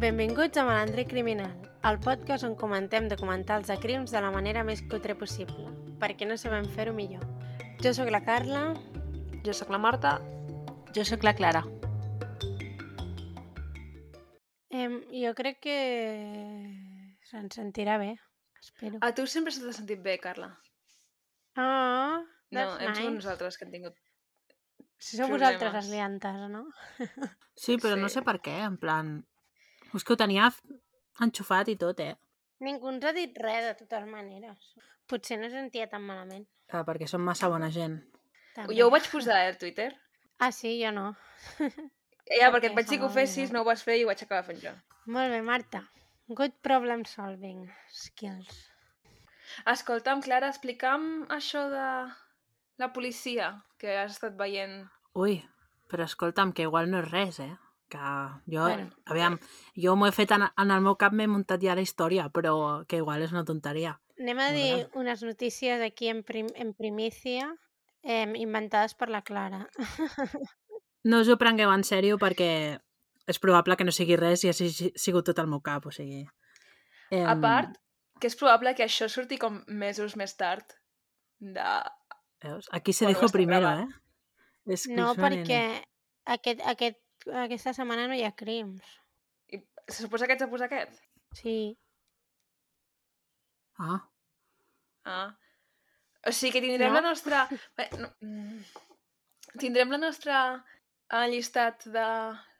[0.00, 1.52] Benvinguts a Malandre Criminal,
[1.84, 5.68] el podcast on comentem documentals de crims de la manera més cutre possible,
[6.00, 7.24] perquè no sabem fer-ho millor.
[7.84, 8.62] Jo sóc la Carla.
[9.44, 10.14] Jo sóc la Marta.
[10.96, 11.62] Jo sóc la Clara.
[14.70, 15.76] Em, jo crec que
[17.30, 18.14] se'n sentirà bé,
[18.62, 19.00] espero.
[19.04, 20.54] A tu sempre se t'ha sentit bé, Carla.
[21.56, 23.16] Ah, No, that's hem sigut nice.
[23.20, 23.98] nosaltres que hem tingut...
[25.00, 26.64] Si sou vosaltres les liantes, no?
[27.56, 28.14] Sí, però no Sí.
[28.18, 29.12] sé per què, en plan...
[29.96, 30.50] És que ho tenia
[31.24, 32.14] enxufat i tot, eh?
[32.64, 34.72] Ningú ens ha dit res, de totes maneres.
[35.10, 36.46] Potser no sentia tan malament.
[36.70, 37.98] Ah, perquè som massa bona gent.
[38.54, 38.76] També.
[38.76, 39.90] Jo ho vaig posar eh, al Twitter.
[40.38, 41.08] Ah, sí, jo no.
[42.30, 44.20] Ja, perquè et vaig dir que ho fessis, no ho vas fer i ho vaig
[44.22, 44.74] acabar fent jo.
[45.10, 45.80] Molt bé, Marta.
[46.30, 48.60] Good problem solving skills.
[49.72, 51.86] Escolta'm, Clara, explica'm això de
[52.78, 53.50] la policia
[53.82, 54.84] que has estat veient.
[55.18, 55.40] Ui,
[55.90, 57.56] però escolta'm, que igual no és res, eh?
[57.90, 57.98] Que
[58.46, 58.90] jo, Bueno.
[59.10, 59.38] aviam,
[59.74, 62.84] jo m'ho he fet en, en el meu cap, m'he muntat ja la història, però
[62.86, 63.96] que igual és una tonteria.
[64.20, 64.88] Anem a dir bé.
[65.00, 67.48] unes notícies aquí en, prim en primícia
[68.02, 69.66] eh, inventades per la Clara.
[71.02, 72.78] No us ho prengueu en sèrio perquè
[73.26, 74.66] és probable que no sigui res i hagi
[75.00, 76.26] sigut tot el meu cap, o sigui...
[77.10, 77.72] Em, A part,
[78.20, 80.76] que és probable que això surti com mesos més tard
[81.40, 81.64] de...
[82.44, 82.68] Veus?
[82.70, 83.88] Aquí se Bueno, dijo primero, gravat.
[83.88, 84.74] eh?
[84.76, 85.62] És que No, perquè
[86.36, 87.00] aquest, aquest,
[87.44, 88.84] aquesta setmana no hi ha crims.
[89.52, 91.00] I se suposa que ets a posar aquest?
[91.36, 91.76] Sí.
[93.78, 94.00] Ah,
[95.04, 95.30] Ah.
[96.28, 97.00] O sigui que tindrem No?
[97.00, 97.46] la nostra...
[97.76, 98.60] Bé, No, mm.
[99.58, 100.36] tindrem la nostra
[101.10, 102.04] eh, llistat de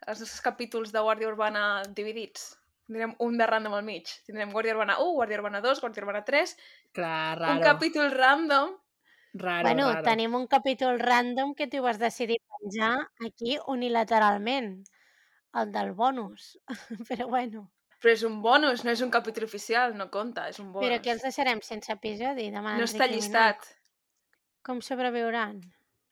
[0.09, 2.57] els nostres capítols de Guàrdia Urbana dividits.
[2.89, 4.09] Tindrem un de random al mig.
[4.27, 6.57] Tindrem Guàrdia Urbana 1, Guàrdia Urbana 2, Guàrdia Urbana 3,
[6.97, 7.61] clar, un raro.
[7.69, 8.73] capítol random.
[9.33, 10.03] Raro, bueno, raro.
[10.03, 14.85] tenim un capítol random que tu vas decidir penjar aquí unilateralment.
[15.55, 16.59] El del bonus.
[17.09, 17.71] Però bueno.
[18.01, 20.87] Però és un bonus, no és un capítol oficial, no compta, és un bonus.
[20.89, 23.15] Però que els deixarem sense episodi de No està Criminal.
[23.15, 23.67] llistat.
[24.63, 25.61] Com sobreviuran?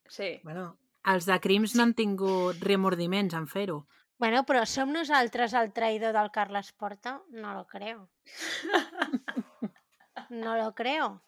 [0.08, 0.40] Sí.
[0.44, 3.86] Bueno, els de crims no han tingut remordiments en fer-ho.
[4.18, 7.20] Bueno, però som nosaltres el traïdor del Carles Porta?
[7.30, 8.10] No lo creo.
[10.30, 11.22] No lo creo.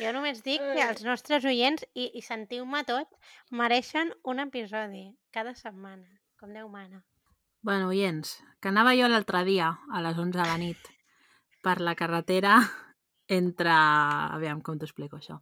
[0.00, 3.08] Jo només dic que els nostres oients, i, i sentiu-me tot,
[3.50, 6.06] mereixen un episodi cada setmana,
[6.40, 7.02] com Déu mana.
[7.66, 10.90] Bueno, oients, que anava jo l'altre dia, a les 11 de la nit,
[11.64, 12.60] per la carretera
[13.26, 13.72] entre...
[13.72, 15.40] Aviam, com t'ho explico, això.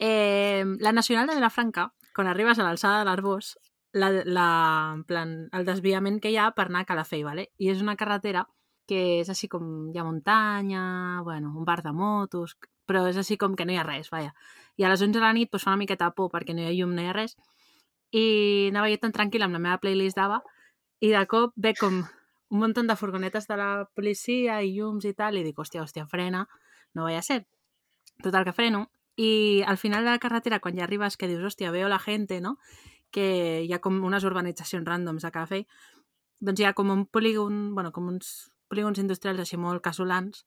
[0.00, 3.54] Eh, la Nacional de Vilafranca, quan arribes a l'alçada de l'Arbós,
[3.92, 4.48] la, la,
[4.94, 7.50] en plan, el desviament que hi ha per anar a Calafell, ¿vale?
[7.58, 8.46] i és una carretera
[8.90, 10.84] que és així com hi ha muntanya,
[11.26, 12.56] bueno, un bar de motos,
[12.90, 14.34] però és així com que no hi ha res, vaja.
[14.74, 16.72] I a les 11 de la nit pues, fa una miqueta por perquè no hi
[16.72, 17.36] ha llum, no hi ha res,
[18.10, 18.24] i
[18.72, 20.40] anava jo tan tranquil·la amb la meva playlist d'Ava
[21.06, 22.00] i de cop ve com
[22.50, 26.08] un munt de furgonetes de la policia i llums i tal, i dic, hòstia, hòstia,
[26.10, 26.46] frena,
[26.98, 27.44] no vaya a ser.
[28.24, 31.70] Total, que freno, i al final de la carretera, quan ja arribes, que dius, hòstia,
[31.70, 32.56] veo la gente, no?,
[33.10, 35.64] que hi ha com unes urbanitzacions ràndoms a Calafell,
[36.40, 40.44] doncs hi ha com un polígon, bueno, com uns polígons industrials així molt casolans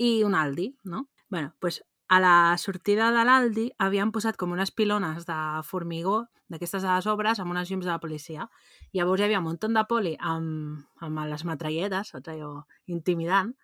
[0.00, 1.06] i un Aldi, no?
[1.30, 1.80] Bueno, doncs
[2.10, 7.06] a la sortida de l'Aldi havien posat com unes pilones de formigó d'aquestes de les
[7.06, 8.48] obres amb unes llums de la policia.
[8.92, 13.54] Llavors hi havia un munt de poli amb, amb les metralletes, saps allò, intimidant,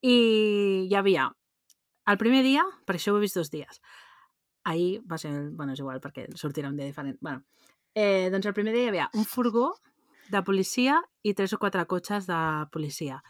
[0.00, 0.16] i
[0.88, 1.28] hi havia
[2.06, 3.80] el primer dia, per això ho he vist dos dies,
[4.64, 7.44] ahir va ser, bueno, és igual perquè sortirà un dia diferent, bueno,
[7.94, 9.74] eh, doncs el primer dia hi havia un furgó
[10.30, 12.38] de policia i tres o quatre cotxes de
[12.72, 13.20] policia.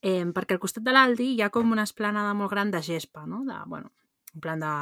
[0.00, 3.26] Eh, perquè al costat de l'Aldi hi ha com una esplanada molt gran de gespa,
[3.28, 3.42] no?
[3.44, 3.92] De, bueno,
[4.34, 4.72] en plan de...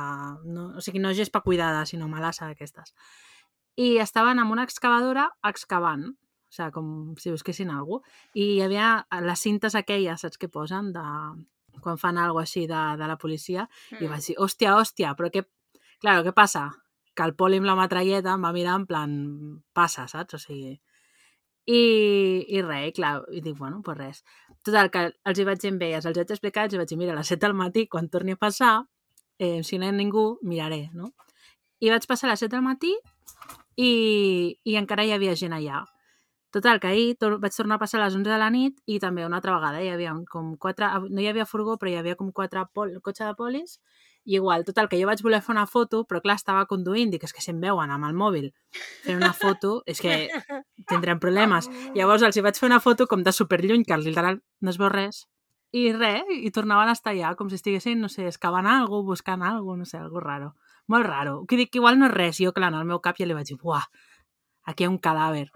[0.55, 2.95] No, o sigui, no gespa cuidada, sinó malassa d'aquestes.
[3.79, 8.19] I estaven amb una excavadora excavant, o sigui, com si busquessin alguna cosa.
[8.34, 8.91] I hi havia
[9.27, 11.05] les cintes aquelles, saps què posen, de
[11.83, 14.03] quan fan alguna així de, de la policia, mm.
[14.03, 15.45] i vaig dir, hòstia, hòstia, però què...
[16.03, 16.69] Claro, què passa?
[17.15, 19.17] Que el poli amb la metralleta em va mirar en plan,
[19.75, 20.38] passa, saps?
[20.38, 20.76] O sigui...
[21.69, 21.81] I,
[22.49, 24.23] i res, clar, i dic, bueno, pues res.
[24.69, 26.97] Total, que els hi vaig dir amb elles, els vaig explicar, els hi vaig dir,
[27.00, 28.73] mira, a les 7 del matí, quan torni a passar,
[29.41, 31.15] eh, si no hi ha ningú, miraré, no?
[31.81, 32.91] I vaig passar a les 7 del matí
[33.81, 33.93] i,
[34.69, 35.87] i encara hi havia gent allà.
[36.53, 38.99] Total, que ahir tor vaig tornar a passar a les 11 de la nit i
[39.00, 40.91] també una altra vegada hi havia com quatre...
[41.09, 43.79] No hi havia furgó, però hi havia com quatre pol cotxe de polis
[44.28, 47.25] i igual, total, que jo vaig voler fer una foto, però clar, estava conduint, dic,
[47.25, 48.50] és que si em veuen amb el mòbil
[49.06, 50.28] fent una foto, és que
[50.90, 51.70] tindrem problemes.
[51.96, 54.90] Llavors els hi vaig fer una foto com de superlluny, que literal no es veu
[54.92, 55.22] res,
[55.72, 59.06] i res, i tornaven a estar allà, com si estiguessin, no sé, excavant alguna cosa,
[59.14, 60.54] buscant alguna no sé, algo raro.
[60.88, 61.46] Molt raro.
[61.48, 63.56] Que dic igual no és res, jo, clar, el meu cap ja li vaig dir,
[63.60, 63.88] buah,
[64.69, 65.48] aquí hi ha un cadàver.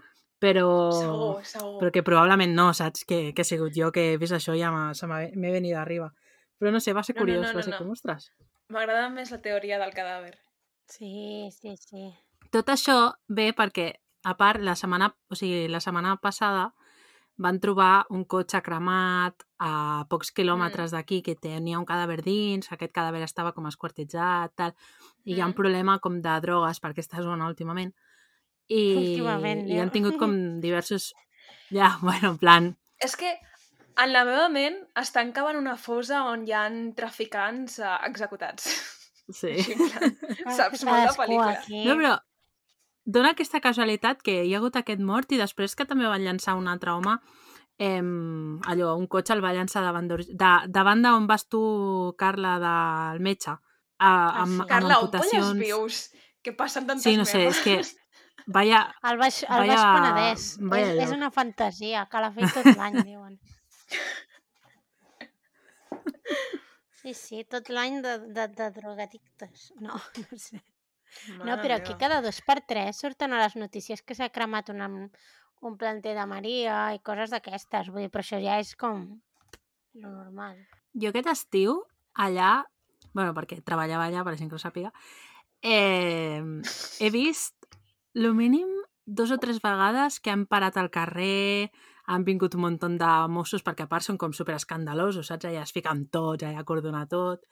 [0.43, 0.67] però...
[0.91, 1.77] Segur, segur.
[1.79, 3.05] Però que probablement no, saps?
[3.07, 6.09] Que, que he sigut jo que he vist això i ja m'he venit arriba.
[6.59, 7.77] Però no sé, va ser No, no, curiós, no, va no, ser no.
[7.79, 8.31] com, ostres.
[8.73, 10.33] M'agrada més la teoria del cadàver.
[10.89, 12.07] Sí, sí, sí.
[12.53, 12.95] Tot això
[13.29, 13.91] ve perquè,
[14.25, 16.71] a part, la setmana, o sigui, la setmana passada
[17.43, 20.95] van trobar un cotxe cremat a pocs quilòmetres Mm.
[20.95, 24.73] d'aquí que tenia un cadàver dins, aquest cadàver estava com esquartitzat, tal,
[25.25, 25.55] i hi ha un Mm.
[25.55, 27.93] problema com de drogues per aquesta zona últimament.
[28.69, 30.31] I, Últimament, i han tingut com
[30.61, 31.13] diversos...
[31.71, 32.77] Ja, bueno, en plan...
[33.01, 33.33] És que
[33.97, 36.63] en la meva ment estan cavant una fosa on hi ha
[36.95, 38.69] traficants uh, executats.
[39.29, 39.53] Sí.
[40.45, 40.83] En saps?
[40.83, 41.51] Molt de pel·lícula.
[41.59, 41.83] aquí.
[41.87, 42.17] No, però
[43.05, 46.55] dona aquesta casualitat que hi ha hagut aquest mort i després que també van llançar
[46.59, 47.17] un altre home
[47.79, 48.01] eh,
[48.71, 51.61] allò, un cotxe el va llançar davant, de, davant d'on vas tu,
[52.17, 53.59] Carla, del metge, a,
[54.03, 54.59] Ah, amb, sí.
[54.61, 55.47] amb Carla, on amputacions.
[55.47, 55.99] polles vius?
[56.43, 57.77] Que passen tantes Sí, no sé, és que
[58.47, 60.47] vaya, El Baix, el Vaya- Baix Penedès.
[60.59, 63.39] vaya és, és una fantasia, que l'ha fet tot l'any, diuen.
[67.03, 69.71] Sí, sí, tot l'any de, de, de drogadictes.
[69.83, 69.97] No,
[70.31, 70.61] no sé.
[71.43, 71.99] No, Mare però aquí meva.
[71.99, 76.25] cada dos per tres surten a les notícies que s'ha cremat una, un planter de
[76.25, 77.91] Maria i coses d'aquestes.
[77.93, 79.03] Vull dir, però això ja és com
[80.01, 80.57] lo normal.
[80.97, 81.75] jo aquest estiu
[82.13, 82.63] allà,
[83.13, 84.89] bueno, perquè treballava allà, per gent que ho sàpiga,
[85.61, 86.41] eh,
[86.99, 87.53] he vist
[88.13, 88.69] lo mínim
[89.05, 91.69] dos o tres vegades que han parat al carrer,
[92.05, 95.45] han vingut un munt de Mossos, perquè a part són com super escandalosos, saps?
[95.45, 97.45] Allà es fiquen tots, allà a cordonar tot,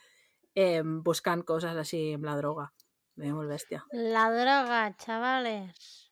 [0.56, 2.71] eh, buscant coses així amb la droga.
[3.15, 3.83] Bé, molt bèstia.
[3.92, 6.12] La droga, xavales.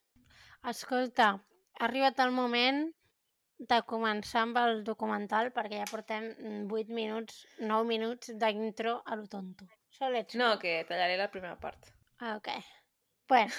[0.70, 1.30] Escolta,
[1.80, 2.90] ha arribat el moment
[3.60, 6.30] de començar amb el documental perquè ja portem
[6.72, 9.68] 8 minuts, 9 minuts d'intro a lo tonto.
[9.92, 11.92] So let's No, que tallaré la primera part.
[12.20, 12.48] Ah, Ok.
[13.28, 13.52] Bueno,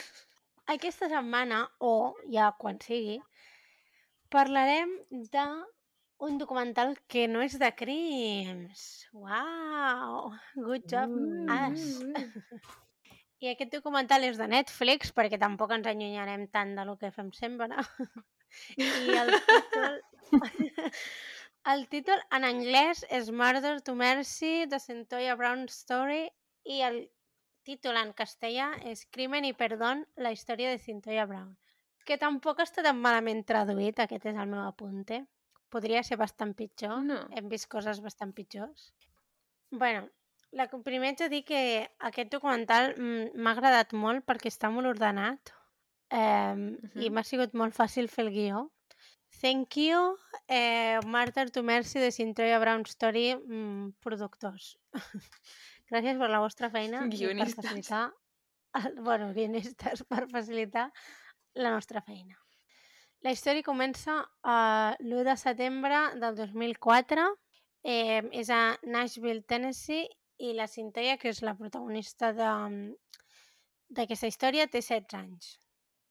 [0.66, 3.20] aquesta setmana, o ja quan sigui,
[4.30, 5.44] parlarem de
[6.20, 8.84] un documental que no és de crims.
[9.16, 10.30] Uau!
[10.54, 11.14] Good job,
[11.48, 11.84] us!
[13.40, 17.32] I aquest documental és de Netflix, perquè tampoc ens allunyarem tant de lo que fem
[17.36, 17.72] sempre.
[18.76, 19.96] I el títol...
[21.72, 26.26] el títol en anglès és Murder to Mercy, de Centoya Brown Story,
[26.68, 27.00] i el
[27.64, 31.56] títol en castellà és Crimen i perdón, la història de Centoya Brown.
[32.06, 35.24] Que tampoc està tan malament traduït, aquest és el meu apunte.
[35.70, 37.02] Podria ser bastant pitjor.
[37.06, 37.20] No.
[37.36, 38.92] Hem vist coses bastant pitjors.
[39.70, 40.08] bueno,
[40.50, 44.88] la, primer haig de dir que aquest documental mm, m'ha agradat molt perquè està molt
[44.90, 45.52] ordenat
[46.10, 46.56] eh,
[46.96, 47.12] i Mhm.
[47.14, 48.64] m'ha sigut molt fàcil fer el guió.
[49.40, 50.16] Thank you,
[50.48, 54.76] eh, Martyr to Mercy de Cintoya Brown Story, mm, productors.
[55.90, 57.54] Gràcies per la vostra feina i per Guionistes.
[57.54, 58.12] facilitar,
[58.74, 60.90] el, bueno, guionistes, per facilitar
[61.54, 62.36] la nostra feina.
[63.20, 67.26] La història comença uh, l'1 de setembre del 2004.
[67.80, 70.08] Eh, és a Nashville, Tennessee,
[70.40, 75.58] i la Cintoya, que és la protagonista d'aquesta història, té 16 anys.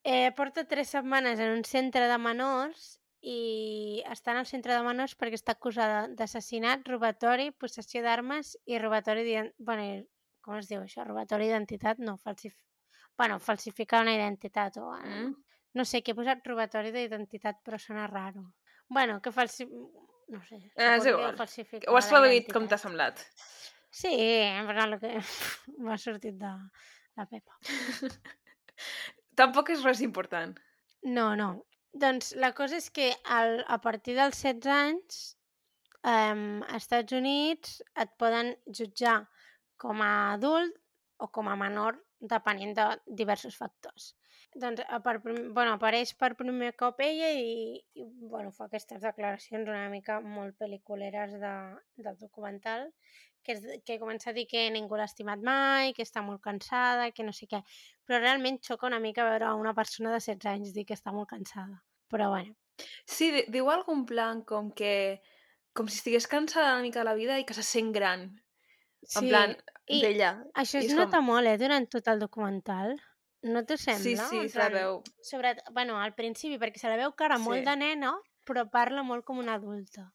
[0.02, 4.82] Eh, porta 3 setmanes en un centre de menors i està en el centre de
[4.86, 9.36] menors perquè està acusada d'assassinat, robatori, possessió d'armes i robatori.
[9.58, 10.06] Bueno,
[10.40, 11.04] com es diu això?
[11.04, 11.98] Robatori d'identitat?
[12.00, 12.54] No, falsif...
[13.20, 14.92] bueno, falsificar una identitat o...
[14.96, 15.18] Mm.
[15.20, 15.34] Mm?
[15.74, 18.46] No sé, que he posat robatori d'identitat, però sona raro.
[18.88, 19.66] Bueno, que falsi...
[20.32, 20.56] No sé.
[20.78, 21.36] Ah, és igual.
[21.36, 23.20] Ho has traduït com t'ha semblat.
[23.92, 24.14] Sí,
[24.70, 25.12] però el que
[25.84, 26.54] m'ha sortit de
[27.20, 27.60] la Pepa.
[29.42, 30.56] Tampoc és res important.
[31.04, 31.52] No, no.
[31.92, 35.22] Doncs la cosa és que al, a partir dels 16 anys
[36.00, 39.18] um, als Estats Units et poden jutjar
[39.76, 40.72] com a adult
[41.20, 44.14] o com a menor depenent de diversos factors.
[44.54, 49.68] Doncs a per, bueno, apareix per primer cop ella i, i bueno, fa aquestes declaracions
[49.68, 51.52] una mica molt pel·liculeres de,
[52.02, 52.88] del documental
[53.42, 57.10] que, és, que comença a dir que ningú l'ha estimat mai, que està molt cansada,
[57.14, 57.62] que no sé què.
[58.04, 61.14] Però realment xoca una mica veure a una persona de 16 anys dir que està
[61.14, 61.80] molt cansada.
[62.10, 62.56] Però bueno,
[63.04, 65.20] Sí, di- diu algun plan com que...
[65.76, 68.24] Com si estigués cansada una mica de la vida i que se sent gran.
[69.20, 69.52] En plan,
[69.96, 70.30] i d'ella.
[70.54, 72.96] això es nota com- molt, eh, durant tot el documental.
[73.42, 74.02] No t'ho sembla?
[74.02, 75.02] Sí, sí, se la veu.
[75.22, 77.64] Sobre, bueno, al principi, perquè se la veu cara molt Sí.
[77.70, 78.12] de nena,
[78.46, 80.12] però parla molt com una adulta.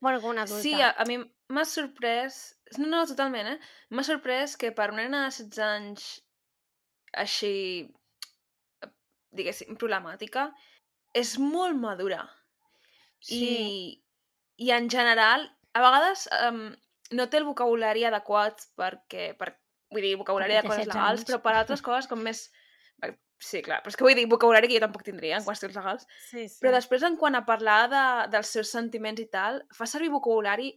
[0.00, 0.62] Bueno, com una adulta.
[0.62, 1.16] Sí, a, a mi
[1.48, 2.58] m'ha sorprès...
[2.78, 3.58] No, no, totalment, eh?
[3.90, 6.22] M'ha sorprès que per una nena de 16 anys
[7.14, 7.88] així,
[9.36, 10.50] diguéssim, problemàtica,
[11.14, 12.22] és molt madura.
[13.20, 13.40] sí.
[13.42, 14.02] I,
[14.66, 15.42] I en general,
[15.74, 16.60] a vegades um,
[17.12, 19.32] no té el vocabulari adequat perquè...
[19.38, 19.52] Per,
[19.92, 21.28] vull dir, vocabulari de coses 16 legals, anys.
[21.30, 22.48] però per altres coses com més...
[23.38, 26.06] Sí, clar, però és que vull dir, vocabulari que jo tampoc tindria en qüestions legals.
[26.30, 26.56] Sí, sí.
[26.62, 30.70] Però després, en quant a parlar de, dels seus sentiments i tal, fa servir vocabulari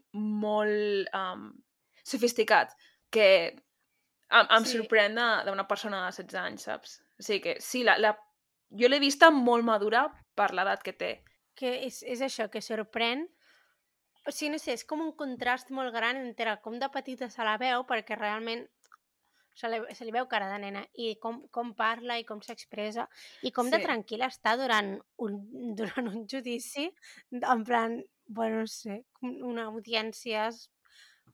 [0.44, 1.46] molt um,
[2.04, 2.74] sofisticat,
[3.16, 4.76] que em, em Sí.
[4.76, 5.16] sorprèn
[5.48, 6.98] d'una persona de 16 anys, saps?
[7.16, 8.12] O sigui que sí, la, la,
[8.76, 10.04] jo l'he vista molt madura
[10.36, 11.14] per l'edat que té.
[11.60, 13.26] que és, és això, que sorprèn.
[14.30, 17.42] O sigui, no sé, és com un contrast molt gran entre com de petita se
[17.48, 18.68] la veu, perquè realment
[19.58, 23.08] se li, se li veu cara de nena, i com, com parla i com s'expressa,
[23.44, 23.88] i com de Sí.
[23.88, 25.40] tranquil·la està durant un,
[25.80, 26.86] durant un judici,
[27.34, 30.48] en plan, bueno, no sé, com una audiència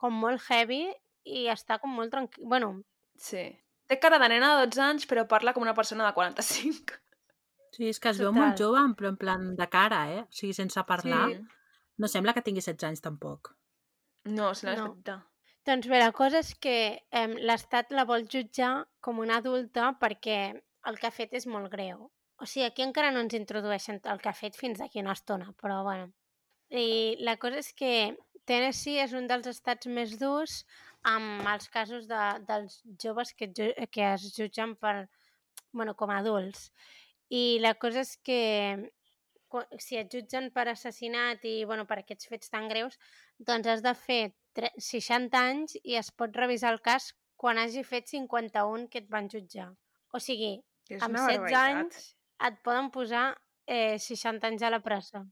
[0.01, 0.85] com molt heavy
[1.25, 2.47] i està com molt tranquil...
[2.47, 2.77] Bueno,
[3.17, 3.43] Sí.
[3.87, 6.97] Té cara de nena de 12 anys, però parla com una persona de 45.
[7.75, 8.41] Sí, és que es veu Total.
[8.41, 10.21] molt jove, però en plan de cara, eh?
[10.25, 11.29] O sigui, sense parlar.
[11.31, 11.64] Sí.
[12.01, 13.53] No sembla que tingui 16 anys, tampoc.
[14.25, 14.95] No, se l'ha No.
[15.07, 15.21] no.
[15.65, 20.37] Doncs bé, la cosa és que eh, l'Estat la vol jutjar com una adulta perquè
[20.85, 22.11] el que ha fet és molt greu.
[22.37, 25.53] O sigui, aquí encara no ens introdueixen el que ha fet fins d'aquí una estona,
[25.61, 26.11] però bueno.
[26.69, 27.93] I la cosa és que
[28.45, 30.63] Tennessee és un dels estats més durs
[31.05, 33.49] amb els casos de, dels joves que,
[33.89, 35.07] que es jutgen per,
[35.71, 36.69] bueno, com a adults.
[37.29, 38.41] I la cosa és que
[39.79, 42.97] si et jutgen per assassinat i bueno, per aquests fets tan greus,
[43.39, 44.19] doncs has de fer
[44.53, 49.09] tre- 60 anys i es pot revisar el cas quan hagi fet 51 que et
[49.11, 49.69] van jutjar.
[50.13, 50.53] O sigui,
[50.89, 51.75] És amb una 16 barbaritat.
[51.75, 52.15] anys
[52.47, 53.25] et poden posar
[53.67, 55.23] eh, 60 anys a la presó.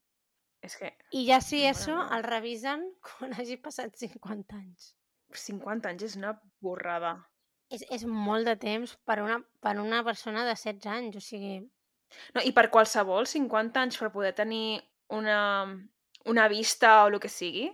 [0.64, 4.94] És que I ja si això el revisen quan hagi passat 50 anys.
[5.34, 7.16] 50 anys és una borrada.
[7.74, 11.56] És, és molt de temps per una, per una persona de 16 anys, o sigui...
[12.34, 15.66] No, I per qualsevol 50 anys per poder tenir una,
[16.26, 17.68] una vista o el que sigui,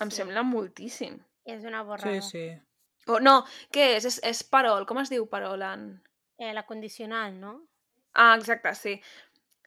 [0.00, 0.16] em Sí.
[0.16, 1.18] sembla moltíssim.
[1.44, 2.20] És una borrada.
[2.22, 2.62] Sí, sí.
[3.06, 4.04] O no, què és?
[4.04, 4.84] És, és parol.
[4.86, 6.02] Com es diu parol en...
[6.38, 7.66] Eh, la condicional, no?
[8.12, 9.00] Ah, exacte, sí.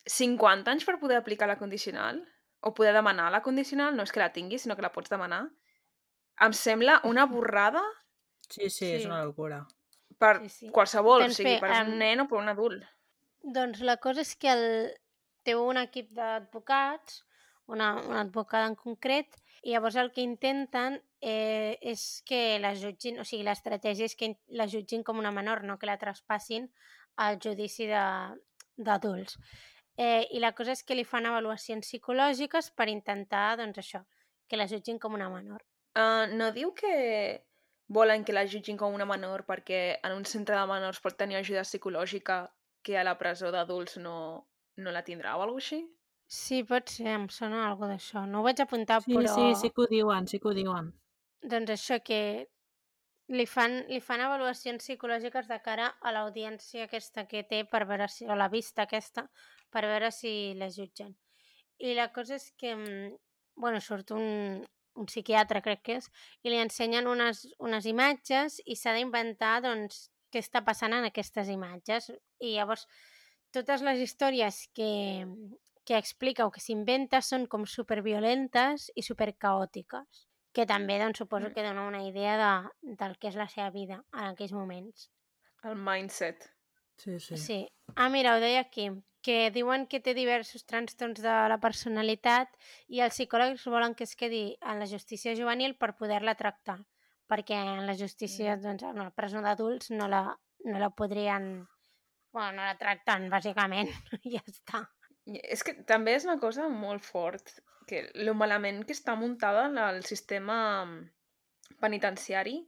[0.05, 2.21] 50 anys per poder aplicar la condicional?
[2.61, 3.95] O poder demanar la condicional?
[3.95, 5.45] No és que la tinguis, sinó que la pots demanar.
[6.41, 7.81] Em sembla una borrada
[8.49, 9.07] Sí, sí, és Sí.
[9.07, 9.65] una locura.
[10.17, 10.69] per Sí, sí.
[10.69, 12.83] qualsevol, Doncs o sigui, per un nen o per un adult.
[13.43, 14.65] Doncs la cosa és que el,
[15.47, 17.23] té un equip d'advocats,
[17.69, 23.19] una, una advocada en concret, i llavors el que intenten eh, és que la jutgin,
[23.19, 26.69] o sigui, l'estratègia és que la jutgin com una menor, no que la traspassin
[27.19, 29.37] al judici d'adults.
[29.99, 34.05] Eh, I la cosa és que li fan avaluacions psicològiques per intentar, doncs això,
[34.47, 35.65] que la jutgin com una menor.
[35.99, 36.93] Uh, no diu que
[37.89, 41.39] volen que la jutgin com una menor perquè en un centre de menors pot tenir
[41.39, 42.45] ajuda psicològica
[42.83, 45.81] que a la presó d'adults no, no la tindrà o alguna així?
[46.29, 48.25] Sí, pot ser, em sona alguna d'això.
[48.29, 49.33] No ho vaig apuntar, Sí, però...
[49.33, 50.91] sí, sí que ho diuen, sí que ho diuen.
[51.41, 52.19] Doncs això, que
[53.33, 58.07] li fan, li fan avaluacions psicològiques de cara a l'audiència aquesta que té per veure
[58.09, 59.25] si, o la vista aquesta,
[59.73, 61.15] per veure si la jutgen.
[61.79, 63.15] I la cosa és que, mm,
[63.55, 64.61] bueno, surt un,
[64.99, 66.09] un psiquiatre, crec que és,
[66.43, 71.49] i li ensenyen unes, unes imatges i s'ha d'inventar, doncs, què està passant en aquestes
[71.49, 72.11] imatges.
[72.39, 72.87] I llavors,
[73.51, 75.25] totes les històries que,
[75.85, 81.53] que explica o que s'inventa són com superviolentes i supercaòtiques que també doncs, suposo Mm.
[81.53, 85.11] que dona una idea de, del que és la seva vida en aquells moments.
[85.63, 86.49] El mindset.
[86.97, 87.37] Sí, sí.
[87.37, 87.43] Sí.
[87.43, 87.59] sí.
[87.95, 88.89] Ah, mira, ho deia aquí,
[89.21, 92.49] que diuen que té diversos trastorns de la personalitat
[92.87, 96.79] i els psicòlegs volen que es quedi en la justícia juvenil per poder-la tractar,
[97.29, 98.61] perquè en la justícia, Mm.
[98.63, 100.23] doncs, en la presó d'adults no la,
[100.65, 101.67] no la podrien...
[102.31, 103.89] Bueno, no la tracten, bàsicament,
[104.23, 104.83] i ja està.
[105.25, 107.53] I És que també és una cosa molt fort,
[107.89, 110.85] que lo malament que està muntada el- el sistema
[111.79, 112.59] penitenciari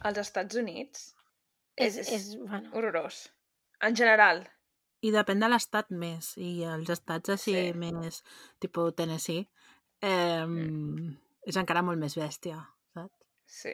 [0.00, 1.14] als Estats Units
[1.76, 3.28] és, és, és bueno, horrorós.
[3.80, 4.42] En general.
[5.00, 6.32] I depèn de l'estat més.
[6.42, 7.72] I els estats així Sí.
[7.78, 8.22] més,
[8.58, 9.46] tipus Tennessee,
[10.02, 11.14] eh, Mm.
[11.46, 12.58] és encara molt més bèstia?
[13.48, 13.72] Sí.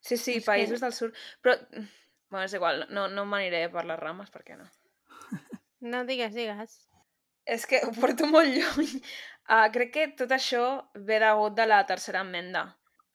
[0.00, 1.16] Sí, sí, És països que- del sud.
[1.44, 1.56] Però,
[2.30, 4.68] bueno, és igual, no, no m'aniré per les rames, perquè no.
[5.92, 6.78] no digues, digues.
[7.44, 9.00] És que ho porto molt lluny.
[9.50, 10.62] Uh, crec que tot això
[10.94, 12.68] ve degut de la tercera enmenda,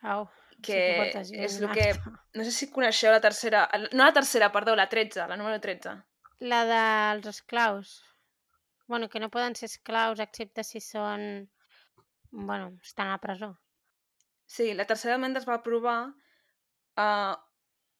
[0.04, 0.26] Au,
[0.62, 2.16] que portes és lluny, el que...
[2.36, 3.64] No sé si coneixeu la tercera...
[3.94, 5.96] No la tercera, perdó, la 13, la número 13.
[6.44, 8.02] La dels esclaus.
[8.88, 11.48] Bueno, que no poden ser esclaus excepte si són...
[12.32, 13.56] Bueno, estan a la presó.
[14.46, 16.00] Sí, la tercera enmenda es va aprovar
[17.02, 17.36] uh,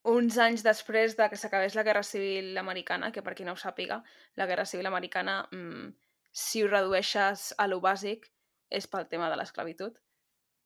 [0.06, 3.60] uns anys després de que s'acabés la Guerra Civil Americana, que per qui no ho
[3.60, 4.02] sàpiga,
[4.38, 5.88] la Guerra Civil Americana, mm,
[6.30, 8.30] si ho redueixes a lo bàsic,
[8.70, 9.98] és pel tema de l'esclavitud.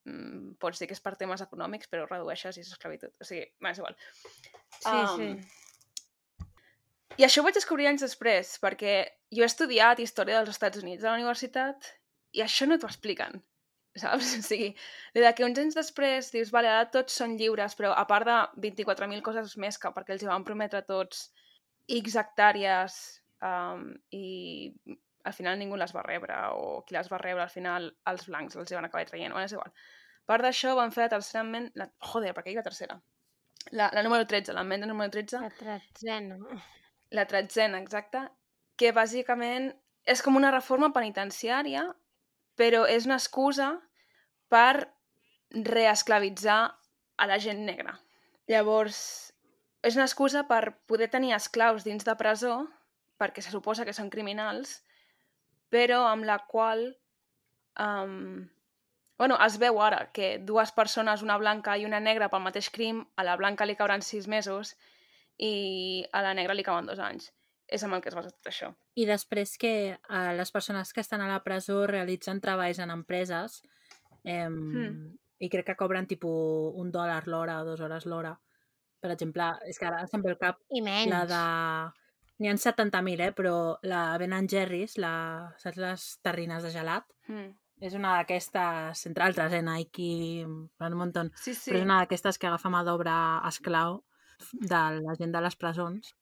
[0.09, 3.13] Mm, pots dir que és per temes econòmics, però ho redueixes i és esclavitud.
[3.21, 3.97] O sigui, bé, és igual.
[4.81, 5.61] Sí, Um, sí.
[7.19, 8.95] I això ho vaig descobrir anys després, perquè
[9.35, 11.91] jo he estudiat Història dels Estats Units a la universitat
[12.33, 13.43] i això no t'ho expliquen,
[14.03, 14.33] saps?
[14.41, 14.73] O sigui,
[15.15, 18.39] de que uns anys després dius, vale, ara tots són lliures, però a part de
[18.71, 21.29] 24.000 coses més que perquè els hi van prometre tots
[21.91, 22.99] X hectàrees
[23.43, 24.27] um, i
[25.25, 28.57] al final ningú les va rebre o qui les va rebre al final els blancs
[28.57, 29.73] els hi van acabar traient, bueno, és igual.
[30.25, 31.71] A part d'això van fer la tercera ment...
[31.77, 31.89] La...
[32.13, 32.97] Joder, per què hi la tercera?
[33.77, 36.39] La, la número 13, l'emenda número 13, La tretzena.
[37.13, 38.29] la tretzena, exacta,
[38.79, 39.73] que bàsicament
[40.09, 41.85] és com una reforma penitenciària,
[42.57, 43.75] però és una excusa
[44.51, 44.91] per
[45.51, 46.61] reesclavitzar
[47.17, 47.97] a la gent negra.
[48.51, 48.99] Llavors,
[49.87, 52.55] és una excusa per poder tenir esclaus dins de presó,
[53.21, 54.81] perquè se suposa que són criminals,
[55.73, 56.91] però amb la qual...
[57.81, 58.49] Um,
[59.21, 63.05] bueno, es veu ara que dues persones, una blanca i una negra pel mateix crim,
[63.17, 64.75] a la blanca li cauran sis mesos
[65.39, 67.31] i a la negra li cauen dos anys.
[67.71, 68.73] És amb el que es basa tot això.
[68.99, 73.61] I després que eh, les persones que estan a la presó realitzen treballs en empreses
[74.25, 75.17] eh, Hmm.
[75.39, 78.35] i crec que cobren tipus un dòlar l'hora o dues hores l'hora.
[79.01, 81.11] Per exemple, és que ara se'm ve al cap I menys.
[81.11, 81.93] la de...
[82.41, 83.33] N'hi ha 70.000, eh?
[83.33, 85.53] Però la Ben Jerry's, la...
[85.59, 87.05] saps les terrines de gelat?
[87.29, 87.51] Mm.
[87.81, 89.63] És una d'aquestes, entre altres, eh?
[89.63, 91.31] Nike, un munt.
[91.35, 91.71] Sí, sí.
[91.71, 94.03] Però és una d'aquestes que agafa mà d'obra esclau
[94.53, 96.15] de la gent de les presons.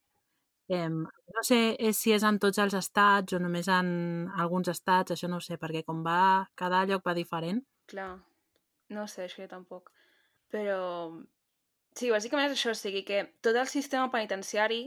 [0.68, 5.12] Eh, no sé eh, si és en tots els estats o només en alguns estats,
[5.12, 7.62] això no ho sé, perquè com va, cada lloc va diferent.
[7.88, 8.12] Clar.
[8.94, 9.92] No sé, això jo tampoc.
[10.52, 10.78] Però...
[11.98, 14.84] Sí, bàsicament és això, o sigui que tot el sistema penitenciari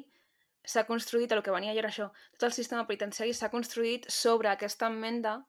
[0.63, 4.51] s'ha construït, el que venia jo era això, tot el sistema penitenciari s'ha construït sobre
[4.51, 5.41] aquesta emenda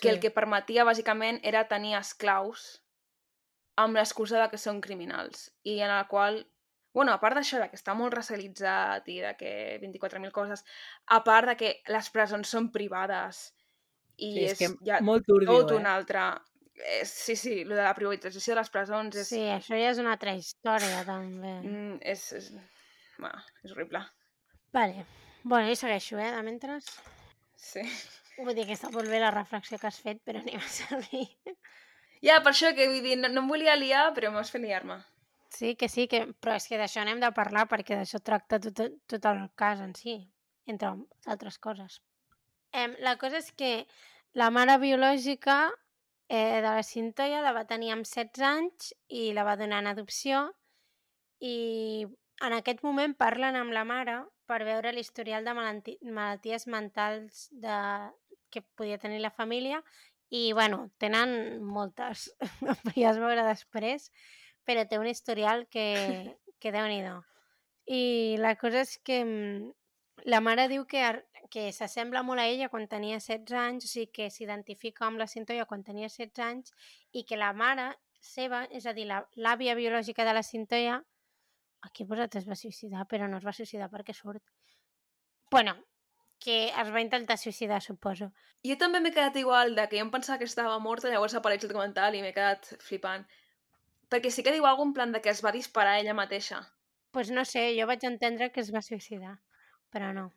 [0.00, 2.82] que el que permetia bàsicament era tenir esclaus
[3.82, 6.42] amb l'excusa de que són criminals i en el qual,
[6.96, 9.52] bueno, a part d'això de que està molt racialitzat i de que
[9.84, 10.64] 24.000 coses,
[11.06, 13.50] a part de que les presons són privades
[14.16, 15.80] i Sí, és és, que ja molt turbio, tot eh?
[15.80, 16.26] un altre...
[16.74, 19.98] Eh, sí, sí, lo de la privatització de les presons és, Sí, això ja és
[20.00, 21.52] una altra història, també.
[21.60, 22.50] mm, és, és,
[23.18, 24.00] bueno, és horrible.
[24.72, 25.04] Vale.
[25.44, 26.78] Bueno, i segueixo, eh, de mentre.
[27.56, 27.82] Sí.
[28.38, 31.26] Vull dir que està molt bé la reflexió que has fet, però ni va servir.
[32.22, 34.96] Ja, per això que vull dir, no, no em volia liar, però m'has fet liar-me.
[35.52, 36.22] Sí, que sí, que...
[36.40, 39.92] però és que d'això n'hem de parlar perquè d'això tracta tot, tot el cas en
[39.94, 40.14] si,
[40.66, 40.94] entre
[41.26, 42.00] altres coses.
[42.72, 43.86] Em, la cosa és que
[44.32, 45.58] la mare biològica
[46.32, 49.90] eh, de la Cintoia la va tenir amb 16 anys i la va donar en
[49.90, 50.46] adopció
[51.44, 52.06] i
[52.46, 57.76] en aquest moment parlen amb la mare per veure l'historial de malalti malalties mentals de...
[58.52, 59.82] que podia tenir la família
[60.32, 62.30] i, bueno, tenen moltes,
[62.64, 64.08] ho podries veure després,
[64.64, 65.84] però té un historial que,
[66.60, 67.02] que déu nhi
[67.92, 68.02] I
[68.40, 69.72] la cosa és que mm,
[70.32, 71.04] la mare diu que,
[71.50, 75.26] que s'assembla molt a ella quan tenia 16 anys, o sigui que s'identifica amb la
[75.26, 76.72] Cintoia quan tenia 16 anys
[77.12, 81.02] i que la mare seva, és a dir, la- l'àvia biològica de la Cintoia,
[81.82, 84.42] aquí posat es va suïcidar, però no es va suïcidar perquè surt.
[85.50, 85.74] Bueno,
[86.38, 88.32] que es va intentar suïcidar, suposo.
[88.66, 91.62] Jo també m'he quedat igual de que jo em pensava que estava morta, llavors apareix
[91.64, 93.26] el documental i m'he quedat flipant.
[94.12, 96.62] Perquè sí que diu alguna en plan de que es va disparar ella mateixa.
[97.12, 99.34] pues no sé, jo vaig entendre que es va suïcidar,
[99.92, 100.30] però no.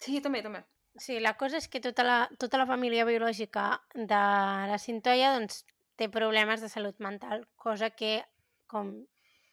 [0.00, 0.62] Sí, també, també.
[0.98, 4.20] Sí, la cosa és que tota la, tota la família biològica de
[4.70, 5.62] la Cintoia doncs,
[6.00, 8.20] té problemes de salut mental, cosa que,
[8.66, 8.92] com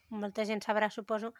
[0.09, 1.33] molta gent sabrà, suposo,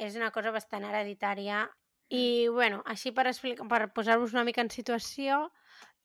[0.00, 1.66] és una cosa bastant hereditària.
[2.08, 5.40] I, bueno, així per, explicar, per posar-vos una mica en situació,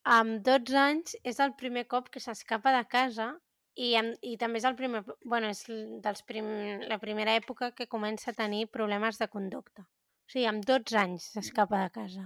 [0.04, 3.28] amb 12 anys és el primer cop que s'escapa de casa
[3.76, 5.64] i, amb, i també és el primer, bueno, és
[6.04, 6.48] dels prim,
[6.90, 9.86] la primera època que comença a tenir problemes de conducta.
[10.32, 12.22] O sigui, amb 12 anys s'escapa de casa.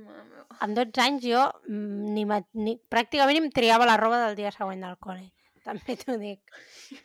[0.00, 0.44] Mare meva.
[0.64, 2.22] Amb 12 anys jo mm, ni,
[2.56, 5.26] ni, pràcticament em triava la roba del dia següent del col·le.
[5.66, 6.40] També t'ho dic.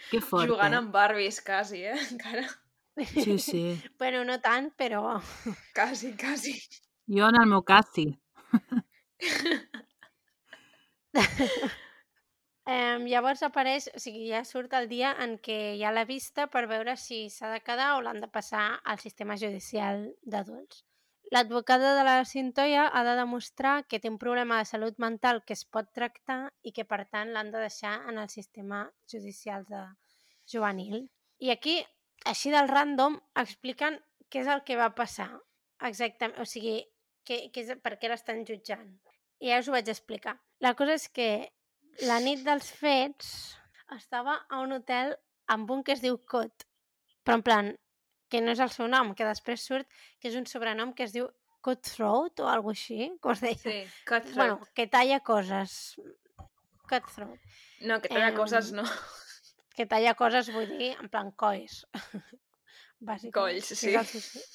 [0.08, 0.80] Que fort, Jugant eh?
[0.80, 1.98] amb Barbies, quasi, eh?
[2.14, 2.46] Encara.
[3.12, 3.66] Sí, sí.
[4.00, 5.20] bueno, no tant, però...
[5.76, 6.56] Quasi, quasi.
[7.12, 8.08] Jo, en el meu cas, sí.
[12.70, 16.46] Eh, llavors apareix, o sigui, ja surt el dia en què hi ha la vista
[16.54, 20.84] per veure si s'ha de quedar o l'han de passar al sistema judicial d'adults.
[21.34, 25.58] L'advocada de la Cintoia ha de demostrar que té un problema de salut mental que
[25.58, 29.84] es pot tractar i que, per tant, l'han de deixar en el sistema judicial de
[30.54, 31.04] juvenil.
[31.42, 31.76] I aquí,
[32.26, 33.98] així del random, expliquen
[34.30, 35.32] què és el que va passar.
[35.90, 36.82] Exactament, o sigui,
[37.26, 38.90] que, que és, per què l'estan jutjant.
[39.42, 40.38] I ja us ho vaig explicar.
[40.66, 41.30] La cosa és que
[42.08, 43.32] la nit dels fets
[43.96, 45.16] estava a un hotel
[45.50, 46.66] amb un que es diu Cot,
[47.26, 47.72] però en plan,
[48.30, 49.90] que no és el seu nom, que després surt
[50.22, 51.28] que és un sobrenom que es diu
[51.66, 53.60] cutthroat o alguna així, com es deia?
[53.62, 54.36] Sí, cutthroat.
[54.38, 55.74] Bueno, que talla coses.
[56.90, 57.50] Cutthroat.
[57.82, 58.86] no, que talla em, coses, no.
[59.76, 61.82] Que talla coses, vull dir, en plan colls.
[63.10, 63.36] Bàsicament.
[63.36, 63.94] Colls, sí.
[63.94, 64.48] És el, seu,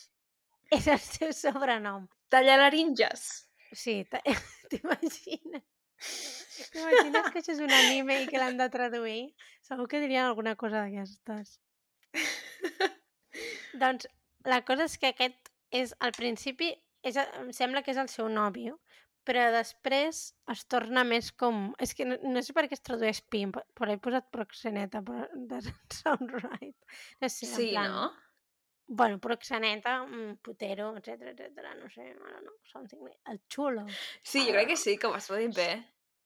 [0.79, 2.09] és el seu sobrenom.
[2.33, 3.29] Talla laringes.
[3.75, 4.03] Sí,
[4.71, 5.65] t'imagines?
[6.01, 9.21] T'imagines que això és un anime i que l'han de traduir?
[9.67, 11.59] Segur que dirien alguna cosa d'aquestes.
[13.81, 14.09] Doncs
[14.47, 16.71] la cosa és que aquest és, al principi,
[17.03, 18.79] és, em sembla que és el seu nòvio,
[19.25, 20.21] però després
[20.53, 21.71] es torna més com...
[21.83, 25.25] És que no, no sé per què es tradueix pimp, però he posat proxeneta, però
[25.51, 26.77] doesn't sound right.
[27.23, 28.11] No sé, Sí, plan, no?
[28.87, 31.75] Bueno, proxeneta, mm, putero, etc etc.
[31.81, 33.19] no sé, don't know, something like...
[33.27, 33.87] El xulo.
[34.23, 35.71] Sí, jo crec que sí, que ho has dit bé.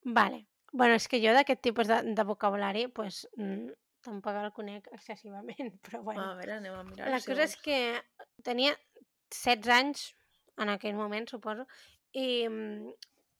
[0.03, 0.45] Vale.
[0.71, 3.71] Bueno, és que jo d'aquest tipus de, de vocabulari, pues, mm,
[4.05, 6.27] tampoc el conec excessivament, però bueno.
[6.27, 7.09] A veure, anem a mirar.
[7.09, 7.63] La si cosa és vols.
[7.63, 8.75] que tenia
[9.31, 10.05] 16 anys
[10.59, 11.65] en aquell moment, suposo,
[12.11, 12.93] i mm,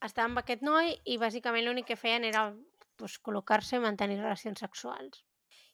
[0.07, 2.49] estava amb aquest noi i bàsicament l'únic que feien era
[2.99, 5.23] pues, col·locar-se i mantenir relacions sexuals.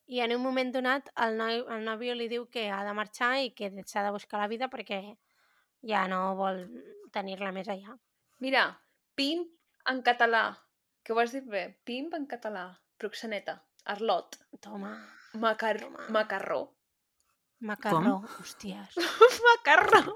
[0.07, 3.31] I en un moment donat el, noi, el nòvio li diu que ha de marxar
[3.41, 4.99] i que s'ha de buscar la vida perquè
[5.89, 6.61] ja no vol
[7.15, 7.95] tenir-la més allà.
[8.43, 8.67] Mira,
[9.17, 9.47] pimp
[9.89, 10.45] en català.
[11.05, 11.67] Que ho has dit bé?
[11.85, 12.67] Pimp en català.
[13.01, 13.59] Proxeneta.
[13.93, 14.39] Arlot.
[14.61, 14.95] Toma,
[15.33, 15.77] Macar...
[15.79, 16.07] Toma.
[16.09, 16.61] Macarró.
[17.59, 18.97] macarró, hòsties.
[19.47, 20.15] Macarró.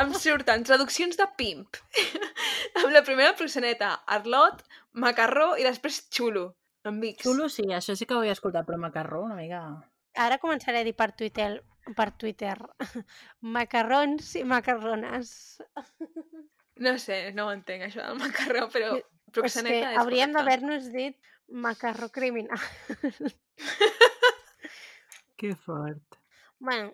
[0.00, 1.80] em surten traduccions de pimp.
[2.82, 4.62] amb la primera proxeneta, arlot,
[4.92, 6.48] macarró i després xulo.
[6.86, 7.22] Amb X.
[7.26, 9.62] Xulo, sí, això sí que ho he escoltat, però macarró una mica...
[10.16, 11.62] Ara començaré a dir per Twitter,
[11.96, 12.54] per Twitter
[13.56, 15.32] macarrons i macarrones.
[16.76, 20.36] No sé, no ho entenc, això del macarró, però És que proxeneta és, hauríem correcte.
[20.36, 21.16] d'haver-nos dit
[21.48, 22.60] macarró criminal.
[25.36, 26.02] Que fort.
[26.58, 26.92] bueno,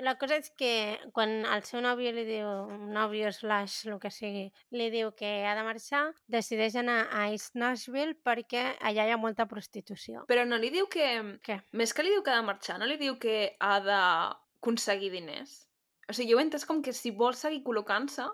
[0.00, 2.46] la cosa és que quan el seu nòvio li diu,
[2.94, 7.54] nòvio slash el que sigui, li diu que ha de marxar, decideix anar a East
[7.54, 10.24] Nashville perquè allà hi ha molta prostitució.
[10.28, 11.08] Però no li diu que...
[11.44, 11.60] Què?
[11.72, 15.66] Més que li diu que ha de marxar, no li diu que ha d'aconseguir diners.
[16.08, 18.24] O sigui, jo ho he entès com que si vol seguir col·locant-se,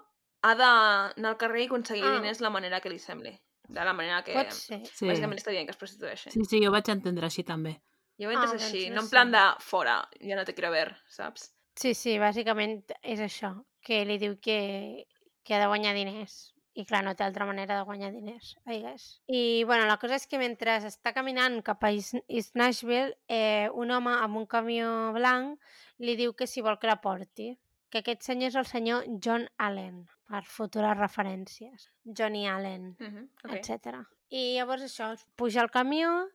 [0.46, 2.14] ha d'anar al carrer i aconseguir Ah.
[2.20, 3.34] diners la manera que li sembli.
[3.68, 4.32] De la manera que...
[4.32, 4.78] Pot ser.
[4.86, 5.04] Sí.
[5.10, 6.30] Bàsicament està dient que es prostitueixi.
[6.32, 7.74] sí, sí, jo vaig entendre així també.
[8.18, 10.54] Jo ho entès Ah, doncs així, no no en plan de fora, ja no te
[10.54, 11.52] quiero ver, saps?
[11.78, 13.52] Sí, sí, bàsicament és això,
[13.86, 15.06] que li diu que,
[15.44, 16.54] que ha de guanyar diners.
[16.78, 19.20] I clar, no té altra manera de guanyar diners, I guess.
[19.26, 23.90] I bueno, la cosa és que mentre està caminant cap a East Nashville, eh, un
[23.90, 25.58] home amb un camió blanc
[25.98, 27.56] li diu que si vol que la porti.
[27.90, 31.88] Que aquest senyor és el senyor John Allen, per futures referències.
[32.04, 33.28] Johnny Allen, Uh -huh.
[33.44, 33.58] okay.
[33.58, 33.74] okay.
[33.76, 34.06] etc.
[34.30, 36.28] I llavors això, puja al camió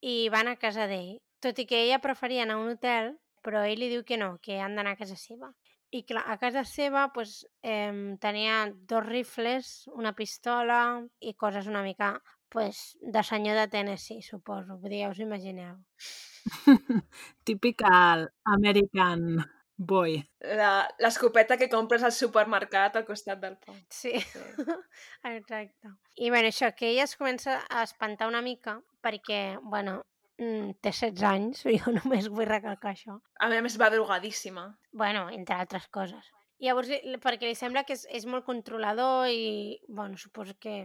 [0.00, 1.18] i van a casa d'ell.
[1.40, 4.38] Tot i que ella preferia anar a un hotel, però ell li diu que no,
[4.42, 5.52] que han d'anar a casa seva.
[5.90, 11.82] I clar, a casa seva pues, eh, tenia dos rifles, una pistola i coses una
[11.82, 12.12] mica
[12.48, 14.76] pues, de senyor de Tennessee, suposo.
[14.78, 15.76] Vull dir, ja us imagineu.
[17.44, 19.44] Typical American
[19.76, 20.20] boy.
[20.40, 23.80] La- L'escopeta que compres al supermercat al costat del pont.
[23.88, 24.44] Sí, Sí.
[25.24, 25.88] exacte.
[26.16, 30.00] I bueno, això, que ella es comença a espantar una mica perquè, bueno,
[30.40, 33.18] mm, té 16 anys, jo només vull recalcar això.
[33.40, 34.66] A més, va drogadíssima.
[34.92, 36.30] Bueno, entre altres coses.
[36.60, 36.90] I llavors,
[37.22, 40.82] perquè li sembla que és, és molt controlador i, bueno, suposo que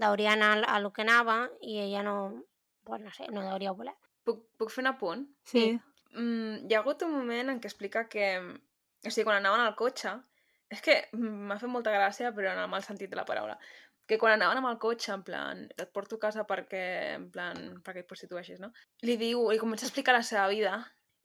[0.00, 2.44] hauria anar a lo que anava i ella no,
[2.84, 3.96] pues no sé, no hauria voler.
[4.26, 5.26] Puc, puc fer un apunt?
[5.46, 5.66] Sí.
[6.14, 8.30] Mm, hi ha hagut un moment en què explica que...
[9.06, 10.14] O sigui, quan anaven al cotxe...
[10.66, 13.54] És que m'ha fet molta gràcia, però en el mal sentit de la paraula.
[14.06, 16.84] Que quan anaven amb el cotxe, en plan, et porto a casa perquè,
[17.16, 18.70] en plan, perquè et prostitueixis, no?
[19.02, 20.76] Li diu, li comença a explicar la seva vida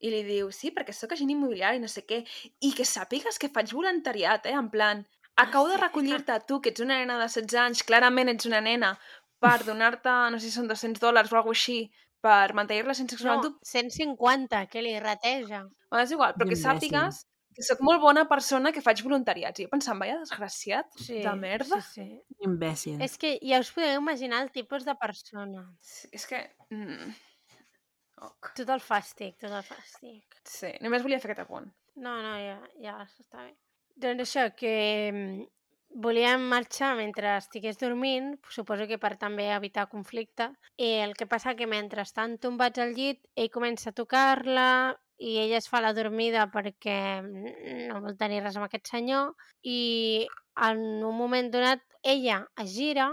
[0.02, 2.24] i li diu, sí, perquè sóc agent immobiliari, no sé què,
[2.66, 4.56] i que sàpigues que faig voluntariat, eh?
[4.58, 5.06] En plan,
[5.38, 8.96] acabo de recollir-te tu, que ets una nena de 16 anys, clarament ets una nena,
[9.42, 11.80] per donar-te, no sé si són 200 dòlars o alguna així,
[12.22, 15.64] per mantenir relacions sexuals No, amb tu, 150, que li rateja.
[15.90, 17.24] Bueno, és igual, però que sàpigues
[17.56, 19.60] que sóc molt bona persona que faig voluntariats.
[19.60, 21.82] I jo pensant, vaya desgraciat Sí, de merda.
[21.84, 22.38] Sí, sí.
[22.48, 23.02] Imbècil.
[23.04, 25.66] És que ja us podeu imaginar el tipus de persona.
[25.84, 26.42] Sí, és que...
[26.72, 27.12] Mm.
[28.22, 28.52] Ok.
[28.60, 30.42] Tot el fàstic, tot el fàstic.
[30.46, 31.72] Sí, només volia fer aquest apunt.
[31.98, 33.56] No, no, ja, ja està bé.
[34.02, 34.76] Doncs això, que
[35.10, 35.48] mm,
[36.06, 41.56] volíem marxar mentre estigués dormint, suposo que per també evitar conflicte, i el que passa
[41.58, 44.70] que mentre estan tombats al llit, ell comença a tocar-la
[45.22, 49.36] i ella es fa la dormida perquè mm, no vol tenir res amb aquest senyor
[49.62, 50.28] i
[50.68, 53.12] en un moment donat ella es gira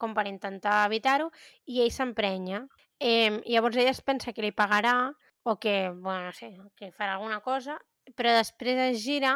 [0.00, 1.28] com per intentar evitar-ho
[1.66, 2.62] i ell s'emprenya.
[3.00, 4.94] Eh, llavors ella es pensa que li pagarà
[5.42, 7.76] o que, bueno, no sé, que farà alguna cosa,
[8.16, 9.34] però després es gira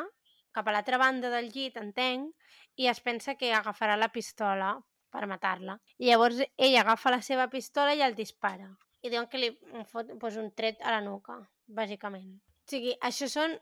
[0.55, 2.31] cap a l'altra banda del llit, entenc,
[2.79, 4.77] i es pensa que agafarà la pistola
[5.11, 5.77] per matar-la.
[5.98, 8.70] I llavors ell agafa la seva pistola i el dispara.
[9.03, 9.50] I diuen que li
[9.90, 12.35] fot pues, un tret a la nuca, bàsicament.
[12.64, 13.57] O sigui, això són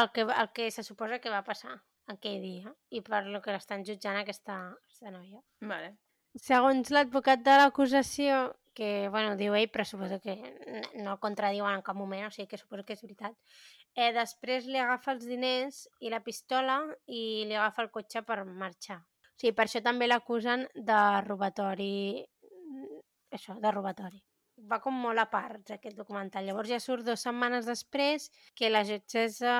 [0.00, 1.76] el que, el que se suposa que va passar
[2.10, 5.40] aquell dia i per lo que l'estan jutjant aquesta, aquesta noia.
[5.60, 5.94] Vale.
[6.40, 10.34] Segons l'advocat de l'acusació, que, bueno, diu ell, però suposo que
[10.98, 13.36] no el contradiuen en cap moment, o sigui que suposo que és veritat,
[13.94, 18.42] eh, després li agafa els diners i la pistola i li agafa el cotxe per
[18.44, 18.98] marxar.
[18.98, 22.26] O sigui, per això també l'acusen de robatori,
[23.30, 24.24] això, de robatori
[24.70, 26.46] va com molt a parts aquest documental.
[26.46, 29.54] Llavors ja surt dues setmanes després que la jutgessa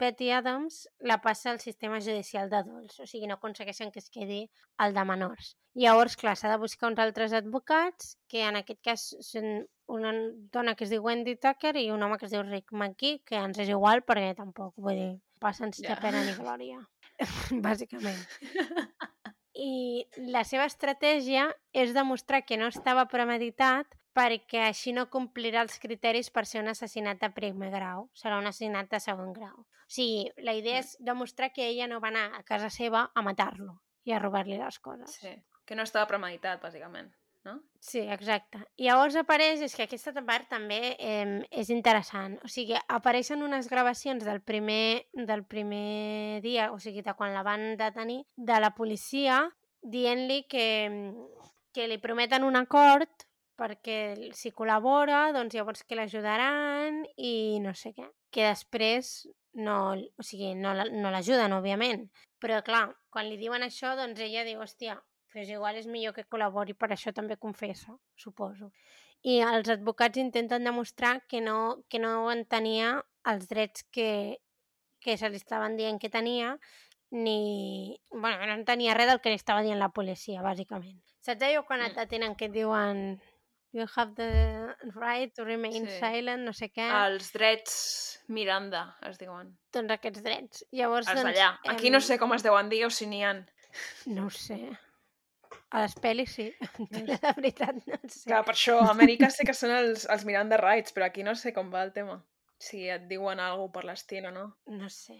[0.00, 4.42] Betty Adams la passa al sistema judicial d'adults, o sigui, no aconsegueixen que es quedi
[4.84, 5.54] el de menors.
[5.76, 10.12] Llavors, clar, s'ha de buscar uns altres advocats, que en aquest cas són una
[10.52, 13.40] dona que es diu Wendy Tucker i un home que es diu Rick McKee, que
[13.40, 15.98] ens és igual perquè tampoc, vull dir, passen yeah.
[16.00, 16.80] pena ni glòria,
[17.66, 18.20] bàsicament.
[19.56, 25.76] I la seva estratègia és demostrar que no estava premeditat perquè així no complirà els
[25.82, 29.58] criteris per ser un assassinat de primer grau, serà un assassinat de segon grau.
[29.60, 33.22] O sigui, la idea és demostrar que ella no va anar a casa seva a
[33.22, 33.76] matar-lo
[34.08, 35.18] i a robar-li les coses.
[35.20, 35.34] Sí,
[35.66, 37.12] que no estava premeditat, bàsicament,
[37.44, 37.58] no?
[37.78, 38.62] Sí, exacte.
[38.80, 43.68] I llavors apareix, és que aquesta part també eh, és interessant, o sigui, apareixen unes
[43.70, 48.72] gravacions del primer, del primer dia, o sigui, de quan la van detenir, de la
[48.74, 49.44] policia
[49.86, 50.66] dient-li que,
[51.76, 53.26] que li prometen un acord
[53.56, 58.06] perquè si col·labora, doncs llavors que l'ajudaran i no sé què.
[58.30, 62.06] Que després no, o sigui, no l'ajuden, no òbviament.
[62.42, 64.98] Però clar, quan li diuen això, doncs ella diu, hòstia,
[65.32, 68.70] pues igual és millor que col·labori, per això també confessa, suposo.
[69.24, 74.38] I els advocats intenten demostrar que no, que no entenia els drets que,
[75.00, 76.56] que se li estaven dient que tenia,
[77.10, 77.98] ni...
[78.10, 81.00] bueno, no entenia res del que li estava dient la policia, bàsicament.
[81.24, 82.00] Saps allò quan et mm.
[82.04, 83.18] detenen que et diuen
[83.76, 85.98] You have the right to remain sí.
[86.00, 86.86] silent, no sé què.
[87.04, 87.74] Els drets
[88.32, 89.50] Miranda, es diuen.
[89.76, 90.62] Doncs aquests drets.
[90.72, 91.50] Llavors, els doncs, d'allà.
[91.74, 93.34] Aquí no sé com es deuen dir o si n'hi ha.
[94.08, 94.56] No ho sé.
[95.76, 96.46] A les pel·lis sí,
[97.10, 98.22] de veritat no sé.
[98.30, 101.36] Clar, per això, a Amèrica sé que són els, els Miranda Rights, però aquí no
[101.36, 102.16] sé com va el tema.
[102.56, 104.46] Si et diuen alguna per l'estil o no.
[104.72, 105.18] No sé.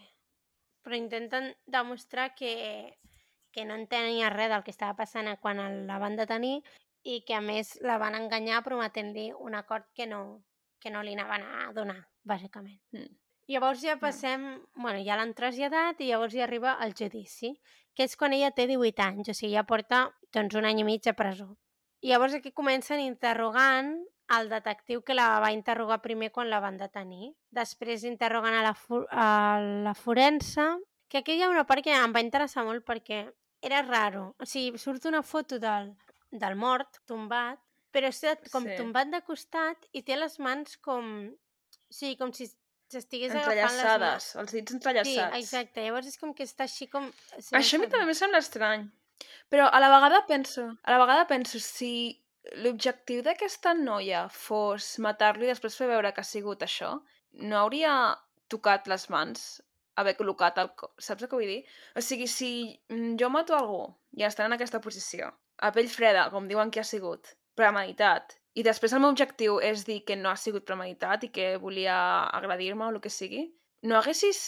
[0.81, 2.97] Però intenten demostrar que,
[3.53, 6.63] que no entenia res del que estava passant quan la van detenir
[7.07, 10.43] i que a més la van enganyar prometent-li un acord que no,
[10.83, 12.81] que no li anaven a donar, bàsicament.
[12.95, 13.13] Mm.
[13.47, 14.83] Llavors ja passem, mm.
[14.83, 17.53] bueno, ja l'han traslladat i llavors ja arriba el judici,
[17.95, 20.03] que és quan ella té 18 anys, o sigui, ja porta
[20.35, 21.53] doncs, un any i mig a presó.
[22.03, 23.95] I llavors aquí comencen interrogant
[24.37, 27.31] el detectiu que la va interrogar primer quan la van detenir.
[27.55, 28.75] Després interrogant a la,
[29.09, 29.29] a
[29.87, 30.67] la forense,
[31.07, 33.23] que aquí hi ha una part que em va interessar molt perquè
[33.63, 34.33] era raro.
[34.43, 35.93] O sigui, surt una foto del,
[36.41, 37.59] del mort tombat,
[37.93, 38.77] però està com sí.
[38.77, 41.11] tombat de costat i té les mans com...
[41.89, 42.49] Sí, com si
[42.91, 44.29] s'estigués agafant les mans.
[44.43, 45.33] els dits entrellaçats.
[45.33, 45.83] Sí, exacte.
[45.85, 47.09] Llavors és com que està així com...
[47.37, 48.87] Això a mi també em sembla estrany.
[49.51, 51.91] Però a la vegada penso, a la vegada penso, si
[52.63, 56.93] l'objectiu d'aquesta noia fos matar-lo i després fer veure que ha sigut això,
[57.43, 57.93] no hauria
[58.51, 59.47] tocat les mans,
[59.97, 60.71] haver col·locat el...
[61.01, 61.61] Saps el que vull dir?
[61.97, 62.51] O sigui, si
[63.19, 63.83] jo mato algú
[64.15, 68.63] i està en aquesta posició a pell freda, com diuen que ha sigut, premeditat, i
[68.65, 71.97] després el meu objectiu és dir que no ha sigut premeditat i que volia
[72.39, 73.43] agredir-me o el que sigui,
[73.85, 74.47] no haguessis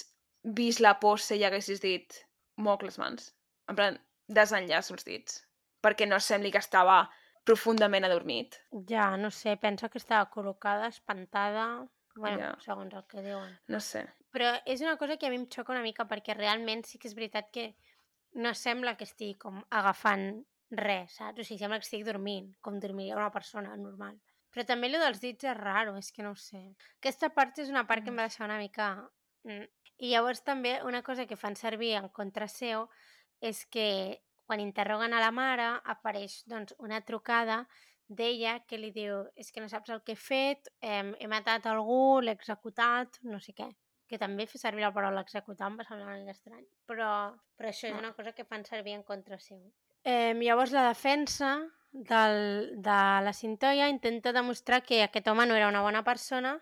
[0.57, 2.17] vist la posse i haguessis dit
[2.57, 3.33] moc les mans?
[3.69, 5.41] En plan, desenllaç els dits.
[5.85, 7.03] Perquè no sembli que estava
[7.45, 8.57] profundament adormit.
[8.89, 11.69] Ja, no sé, penso que estava col·locada, espantada...
[12.19, 12.55] Bueno, ja.
[12.59, 13.51] segons el que diuen.
[13.71, 14.01] No sé.
[14.33, 17.07] Però és una cosa que a mi em xoca una mica perquè realment sí que
[17.07, 17.69] és veritat que
[18.35, 21.41] no sembla que estigui com agafant res, saps?
[21.41, 24.19] O sigui, sembla que estic dormint, com dormiria una persona normal.
[24.53, 26.61] Però també allò dels dits és raro, és que no ho sé.
[26.99, 28.93] Aquesta part és una part que em va deixar una mica...
[29.47, 29.67] Mm.
[29.99, 32.85] I llavors també una cosa que fan servir en contra seu
[33.43, 37.65] és que quan interroguen a la mare apareix doncs, una trucada
[38.07, 41.67] d'ella que li diu és que no saps el que he fet, eh, he matat
[41.67, 43.67] algú, l'he executat, no sé què
[44.09, 47.09] que també fer servir la paraula executar em va semblar una mica estrany, però,
[47.59, 49.61] però això és una cosa que fan servir en contra seu.
[50.03, 51.57] Eh, llavors la defensa
[51.91, 56.59] del, de la Cintoia intenta demostrar que aquest home no era una bona persona.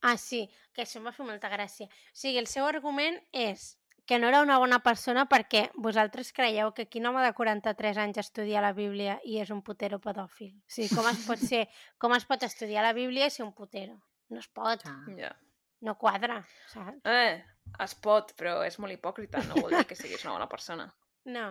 [0.00, 1.86] Ah, sí, que això em va fer molta gràcia.
[1.86, 6.72] O sigui, el seu argument és que no era una bona persona perquè vosaltres creieu
[6.74, 10.56] que quin home de 43 anys estudia la Bíblia i és un putero pedòfil.
[10.58, 11.62] O sigui, com es pot ser,
[12.02, 14.00] com es pot estudiar la Bíblia i ser un putero?
[14.32, 14.82] No es pot.
[14.88, 14.98] Ah.
[15.14, 15.36] Yeah.
[15.82, 17.02] No quadra, saps?
[17.10, 17.42] Eh,
[17.82, 20.86] es pot, però és molt hipòcrita, no vol dir que siguis una bona persona.
[21.26, 21.46] No,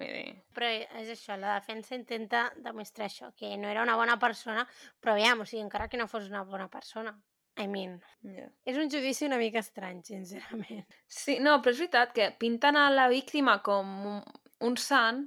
[0.00, 0.68] Vull dir, però
[1.00, 4.64] és això, la defensa intenta demostrar això, que no era una bona persona,
[5.00, 7.12] però aviam, o sigui, encara que no fos una bona persona.
[7.60, 8.48] I mean, yeah.
[8.64, 10.86] és un judici una mica estrany, sincerament.
[11.06, 14.22] Sí, no, però és veritat que pinten a la víctima com un,
[14.64, 15.26] un sant,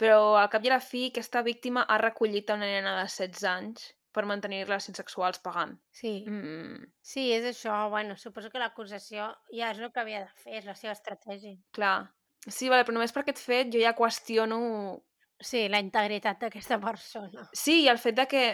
[0.00, 3.44] però al cap i a la fi aquesta víctima ha recollit una nena de 16
[3.50, 5.76] anys per mantenir relacions sexuals pagant.
[5.90, 7.74] Sí, Mm, sí, és això.
[7.90, 11.58] Bueno, suposo que l'acusació ja és el que havia de fer, és la seva estratègia.
[11.74, 12.12] clar.
[12.46, 14.60] Sí, vale, però només per aquest fet jo ja qüestiono...
[15.44, 17.48] Sí, la integritat d'aquesta persona.
[17.56, 18.44] Sí, i el fet de que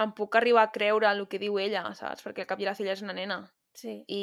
[0.00, 2.22] em puc arribar a creure el que diu ella, saps?
[2.24, 3.40] Perquè al cap i a la fi ella és una nena.
[3.76, 3.98] Sí.
[4.08, 4.22] I...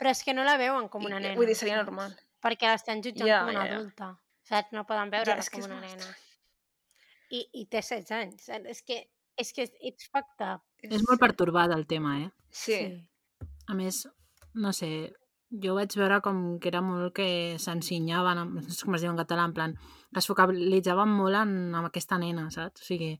[0.00, 1.36] Però és que no la veuen com i una nena.
[1.38, 1.86] vull dir, seria saps?
[1.86, 2.14] normal.
[2.44, 3.78] Perquè l'estan jutjant Ja, com una ja, ja.
[3.78, 4.10] adulta.
[4.48, 4.74] Saps?
[4.76, 6.16] No poden veure-la és que com és una molt nena.
[7.30, 8.48] I, I té 16 anys.
[8.48, 8.70] saps?
[8.74, 8.98] És que,
[9.44, 10.64] és que it's fucked up.
[10.82, 12.30] És molt pertorbat el tema, eh?
[12.50, 12.80] Sí.
[13.70, 14.02] A més,
[14.54, 14.90] no sé,
[15.62, 19.20] jo vaig veure com que era molt que s'ensenyaven, no sé com es diu en
[19.20, 19.76] català, en plan,
[20.10, 22.82] que es focalitzaven molt en, en aquesta nena, saps?
[22.82, 23.14] O sigui,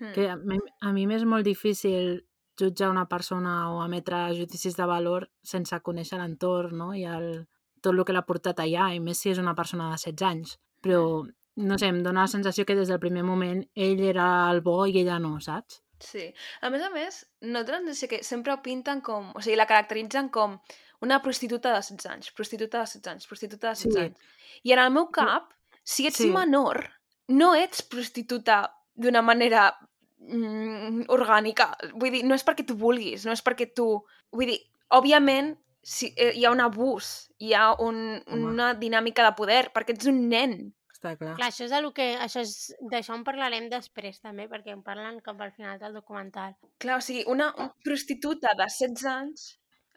[0.00, 0.12] Mm.
[0.12, 2.24] que a mi, a mi m'és molt difícil
[2.58, 6.92] jutjar una persona o emetre judicis de valor sense conèixer l'entorn, no?
[6.94, 7.28] I el,
[7.82, 10.56] tot el que l'ha portat allà, i més si és una persona de 16 anys.
[10.82, 11.02] Però,
[11.58, 14.84] no sé, em dóna la sensació que des del primer moment ell era el bo
[14.86, 15.82] i ella no, saps?
[15.98, 16.28] Sí.
[16.62, 19.32] A més a més, no sé què, sempre ho pinten com...
[19.34, 20.60] O sigui, la caracteritzen com
[21.00, 24.00] una prostituta de 16 anys, prostituta de 16 anys, prostituta de 16 Sí.
[24.00, 24.18] anys.
[24.64, 25.52] I en el meu cap,
[25.84, 26.30] si ets Sí.
[26.30, 26.90] menor,
[27.28, 29.68] no ets prostituta d'una manera
[30.20, 31.70] mm, orgànica.
[31.94, 34.04] Vull dir, no és perquè tu vulguis, no és perquè tu...
[34.32, 34.58] Vull dir,
[34.90, 38.44] òbviament, si, eh, hi ha un abús, hi ha un, Home.
[38.50, 40.74] una dinàmica de poder, perquè ets un nen.
[40.92, 41.36] Està clar.
[41.38, 42.08] Clar, això és el que...
[42.18, 42.74] Això és...
[42.90, 46.56] D'això en parlarem després, també, perquè en parlen cap al final del documental.
[46.82, 49.46] Clar, o sigui, una una prostituta de 16 anys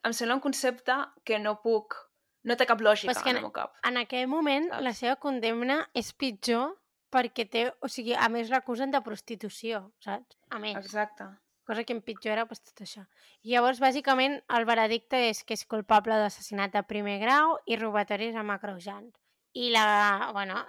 [0.03, 1.95] em sembla un concepte que no puc...
[2.43, 3.75] No té cap lògica que en en- el meu cap.
[3.85, 4.83] En aquell moment, Saps?
[4.83, 6.71] la seva condemna és pitjor
[7.13, 7.67] perquè té...
[7.81, 10.37] O sigui, a més l'acusen de prostitució, saps?
[10.49, 10.77] A més.
[10.81, 11.29] Exacte.
[11.71, 13.05] cosa que empitjora pues, tot això.
[13.45, 18.35] I llavors, bàsicament, el veredicte és que és culpable d'assassinat de primer grau i robatoris
[18.35, 19.11] amb agreujant.
[19.53, 20.61] I la, bueno,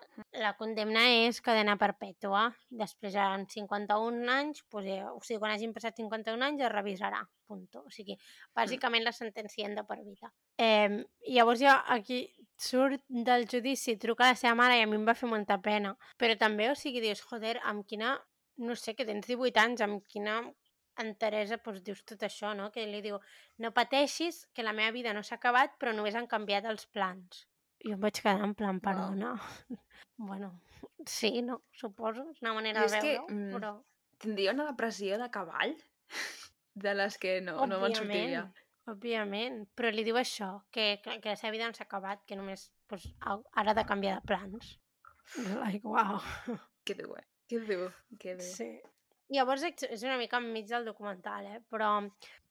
[0.42, 2.49] la condemna és cadena perpètua.
[2.81, 7.21] Després, en 51 anys, pues, eh, o sigui, quan hagin passat 51 anys, es revisarà.
[7.47, 7.85] Punto.
[7.87, 8.16] O sigui,
[8.59, 10.33] bàsicament la sentencien de per vida.
[10.59, 12.25] Eh, llavors ja aquí
[12.59, 15.61] surt del judici, truca a la seva mare i a mi em va fer molta
[15.62, 15.95] pena.
[16.18, 18.18] Però també, o sigui, dius, joder, amb quina...
[18.62, 20.42] No sé, que tens 18 anys, amb quina
[21.01, 22.68] enteresa doncs, dius tot això, no?
[22.75, 23.16] Que li diu,
[23.62, 27.47] no pateixis, que la meva vida no s'ha acabat, però només han canviat els plans.
[27.83, 29.33] Jo em vaig quedar en plan, perdona.
[30.31, 30.53] bueno,
[31.07, 33.73] sí, no, suposo, és una manera de és que, veure-ho, mm, però...
[34.23, 35.75] Tindria una depressió de cavall?
[36.75, 38.45] De les que no, no me'n sortiria.
[38.90, 42.38] òbviament, però li diu això, que, que, que la seva vida no s'ha acabat, que
[42.38, 42.71] només
[43.21, 44.79] ha- ara ha de canviar de plans.
[45.62, 46.18] Like, wow.
[46.85, 47.27] Que dur, eh?
[47.49, 48.47] Que dur, que dur.
[48.47, 48.71] Sí.
[49.33, 51.61] Llavors és una mica enmig del documental, eh?
[51.71, 51.92] però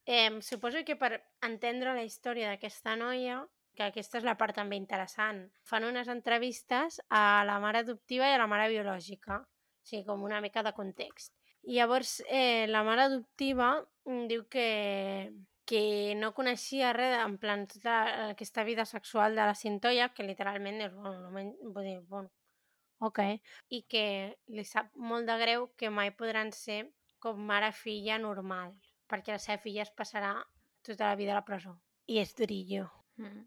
[0.05, 1.11] eh, suposo que per
[1.45, 3.41] entendre la història d'aquesta noia,
[3.75, 8.35] que aquesta és la part també interessant, fan unes entrevistes a la mare adoptiva i
[8.35, 11.33] a la mare biològica, o sigui, com una mica de context.
[11.63, 13.73] I llavors eh, la mare adoptiva
[14.05, 14.67] mm, diu que,
[15.69, 15.81] que
[16.17, 17.97] no coneixia res, en plan, tota
[18.31, 21.53] aquesta vida sexual de la Cintolla, que literalment és, bueno, no men...
[21.61, 22.31] vull dir, bueno,
[23.07, 23.21] ok,
[23.77, 24.05] i que
[24.51, 26.83] li sap molt de greu que mai podran ser
[27.21, 28.73] com mare-filla normal,
[29.07, 30.33] perquè la seva filla es passarà
[30.81, 31.77] tota la vida a la presó.
[32.09, 32.89] I és durillo.
[33.21, 33.45] Mm.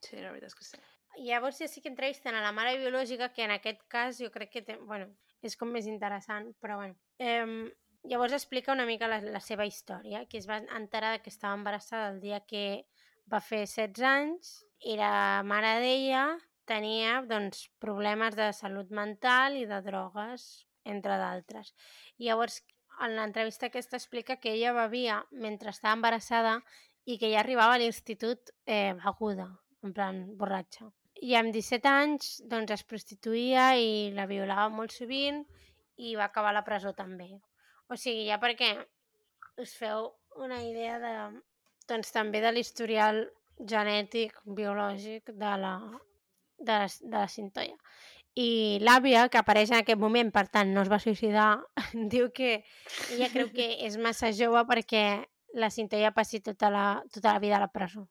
[0.00, 0.80] Sí, la veritat és que sí.
[1.20, 4.52] Llavors ja sí que entrevisten a la mare biològica, que en aquest cas jo crec
[4.54, 5.10] que té, bueno,
[5.42, 6.96] és com més interessant, però bueno.
[7.18, 7.68] Eh,
[8.08, 12.14] llavors explica una mica la, la seva història, que es va enterar que estava embarassada
[12.14, 12.86] el dia que
[13.30, 16.24] va fer 16 anys, era mare d'ella,
[16.70, 21.74] tenia doncs, problemes de salut mental i de drogues, entre d'altres.
[22.18, 22.62] Llavors,
[23.04, 26.60] en l'entrevista aquesta explica que ella bevia mentre estava embarassada
[27.04, 29.48] i que ja arribava a l'institut eh, beguda,
[29.86, 30.88] en plan borratxa.
[31.20, 35.42] I amb 17 anys doncs, es prostituïa i la violava molt sovint
[36.00, 37.28] i va acabar a la presó també.
[37.90, 38.72] O sigui, ja perquè
[39.60, 40.08] us feu
[40.40, 41.14] una idea de,
[41.90, 43.26] doncs, també de l'historial
[43.60, 45.74] genètic, biològic de la,
[46.58, 47.76] de la, de la Cintolla.
[48.38, 51.50] I l'àvia, que apareix en aquest moment, per tant, no es va suïcidar,
[52.14, 52.60] diu que
[53.10, 55.04] ella creu que és massa jove perquè
[55.58, 58.06] la Cintolla passi tota la, tota la vida a la presó.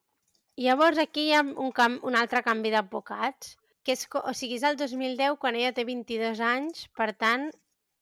[0.59, 3.55] Llavors aquí hi ha un, cam un altre canvi d'advocats,
[3.85, 7.47] que és, o sigui, és el 2010 quan ella té 22 anys, per tant,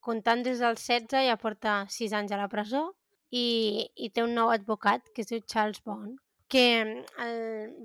[0.01, 2.87] comptant des dels 16 ja porta 6 anys a la presó
[3.29, 7.37] i, i té un nou advocat que es diu Charles Bond, que el,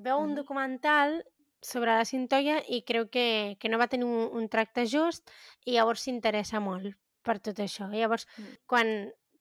[0.05, 1.19] veu un documental
[1.63, 5.31] sobre la Cintolla i creu que, que no va tenir un, un tracte just
[5.67, 7.91] i llavors s'interessa molt per tot això.
[7.91, 8.57] Llavors, Mm.
[8.67, 8.89] quan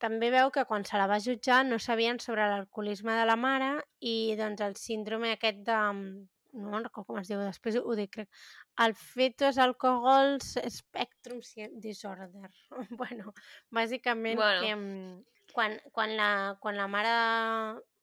[0.02, 3.72] també veu que quan se la va jutjar no sabien sobre l'alcoholisme de la mare
[4.00, 5.80] i doncs el síndrome aquest de...
[6.52, 8.42] no recordo com es diu, després ho dic, crec.
[8.84, 11.40] El fetus alcohol spectrum
[11.86, 12.50] disorder.
[13.02, 13.34] bueno,
[13.72, 14.62] bàsicament Bueno.
[14.66, 15.24] que mm,
[15.54, 17.16] quan, quan, la, quan la mare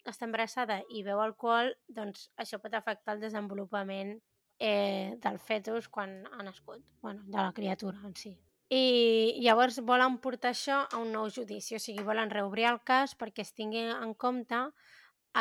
[0.08, 4.16] està embarassada i beu alcohol, doncs això pot afectar el desenvolupament
[4.58, 8.36] eh, del fetus quan ha nascut, bueno, de la criatura en si.
[8.68, 13.14] I llavors volen portar això a un nou judici, o sigui, volen reobrir el cas
[13.16, 14.58] perquè es tingui en compte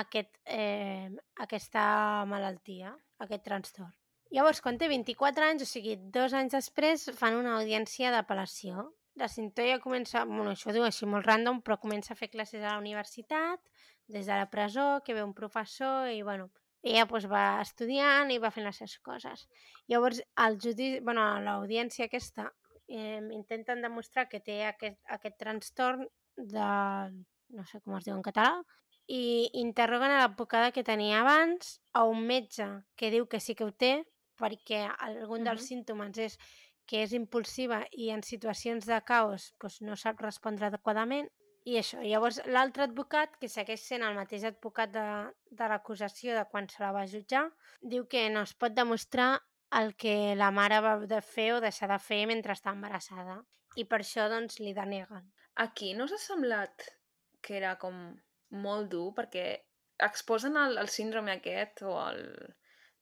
[0.01, 3.91] aquest, eh, aquesta malaltia, aquest trastorn.
[4.31, 8.89] Llavors, quan té 24 anys, o sigui, dos anys després, fan una audiència d'apel·lació.
[9.15, 12.73] La Cintolla comença, bueno, això diu així molt random, però comença a fer classes a
[12.73, 13.59] la universitat,
[14.07, 16.49] des de la presó, que ve un professor, i bueno,
[16.83, 19.47] ella doncs, va estudiant i va fent les seves coses.
[19.87, 22.51] Llavors, al judici, bueno, l'audiència aquesta,
[22.87, 26.67] eh, intenten demostrar que té aquest, aquest trastorn de...
[27.49, 28.61] no sé com es diu en català,
[29.07, 32.67] i interroguen a l'advocada que tenia abans, a un metge
[32.99, 34.03] que diu que sí que ho té,
[34.37, 35.67] perquè algun dels Mhm.
[35.67, 36.37] símptomes és
[36.87, 41.29] que és impulsiva i en situacions de caos doncs, no sap respondre adequadament,
[41.67, 41.99] i això.
[41.99, 45.07] Llavors, l'altre advocat, que segueix sent el mateix advocat de,
[45.51, 47.49] de l'acusació de quan se la va jutjar,
[47.81, 49.41] diu que no es pot demostrar
[49.75, 53.41] el que la mare va de fer o deixar de fer mentre està embarassada.
[53.77, 55.27] I per això, doncs, li deneguen.
[55.63, 56.87] Aquí no us ha semblat
[57.41, 57.97] que era com
[58.63, 59.47] molt dur perquè
[60.03, 62.23] exposen el, el síndrome aquest o el...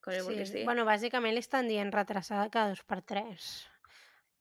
[0.05, 0.65] Com vulguis dir.
[0.67, 3.65] Bueno, bàsicament li estan dient retrasada cada dos per tres.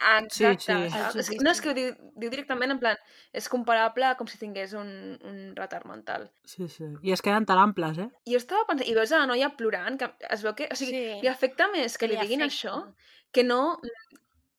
[0.01, 0.59] Ah, Exacte.
[0.61, 0.91] sí.
[0.91, 1.15] saps?
[1.15, 2.97] El És no, és que ho diu, diu directament en plan,
[3.33, 4.89] és comparable a com si tingués un,
[5.25, 6.27] un retard mental.
[6.45, 6.85] Sí, sí.
[7.03, 8.09] I es queden tan amples, eh?
[8.27, 10.77] I jo estava pensant, i veus a la noia plorant, que es veu que, o
[10.77, 11.21] sigui, Sí.
[11.23, 12.69] li afecta més que li, Li diguin afecta.
[12.75, 12.95] això
[13.33, 13.81] que no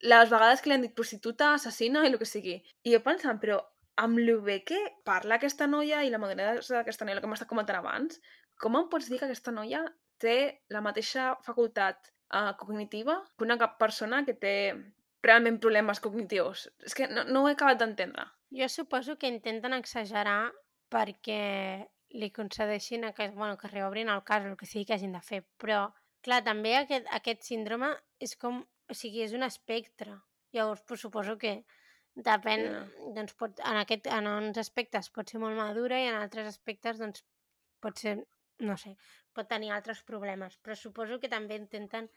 [0.02, 2.58] les vegades que li han dit prostituta, assassina i el que sigui.
[2.84, 3.60] I jo pensant, però
[3.98, 7.48] amb lo bé que parla aquesta noia i la maduresa d'aquesta noia, el que m'està
[7.48, 8.20] comentant abans,
[8.60, 9.86] com em pots dir que aquesta noia
[10.20, 14.56] té la mateixa facultat uh, cognitiva que una persona que té
[15.28, 16.70] realment problemes cognitius?
[16.86, 18.28] És que no, no ho he acabat d'entendre.
[18.56, 20.54] Jo suposo que intenten exagerar
[20.94, 21.42] perquè
[22.16, 25.22] li concedeixin que, bueno, que reobrin el cas o el que sigui que hagin de
[25.22, 25.42] fer.
[25.62, 25.90] Però,
[26.24, 28.64] clar, també aquest, aquest síndrome és com...
[28.86, 30.14] O sigui, és un espectre.
[30.54, 31.58] Llavors, pues, suposo que
[32.16, 32.66] depèn...
[32.70, 32.84] Ja.
[33.18, 37.02] Doncs pot, en, aquest, en uns aspectes pot ser molt madura i en altres aspectes
[37.02, 37.26] doncs,
[37.84, 38.20] pot ser...
[38.64, 38.94] No sé,
[39.36, 40.56] pot tenir altres problemes.
[40.64, 42.08] Però suposo que també intenten,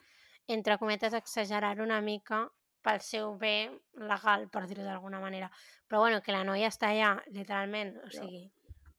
[0.46, 2.44] entre cometes, exagerar una mica
[2.89, 3.55] pel seu bé
[4.01, 5.51] legal, per dir-ho d'alguna manera.
[5.89, 8.47] Però bueno, que la noia està allà, literalment, o sigui,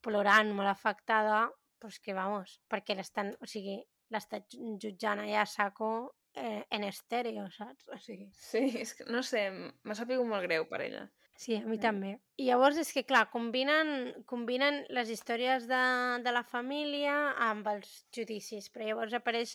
[0.05, 1.47] plorant, molt afectada,
[1.81, 3.79] doncs que vamos, perquè l'estan, o sigui,
[4.13, 4.39] l'està
[4.81, 5.89] jutjant allà a saco
[6.35, 7.89] eh, en estèreo, saps?
[7.93, 9.47] O sigui, Sí, és que, no sé,
[9.83, 11.07] m'ha sapigut molt greu per ella.
[11.39, 11.81] sí, a mi Mm.
[11.81, 12.09] també.
[12.37, 15.83] I llavors és que, clar, combinen, combinen les històries de,
[16.25, 17.13] de la família
[17.49, 19.53] amb els judicis, però llavors apareix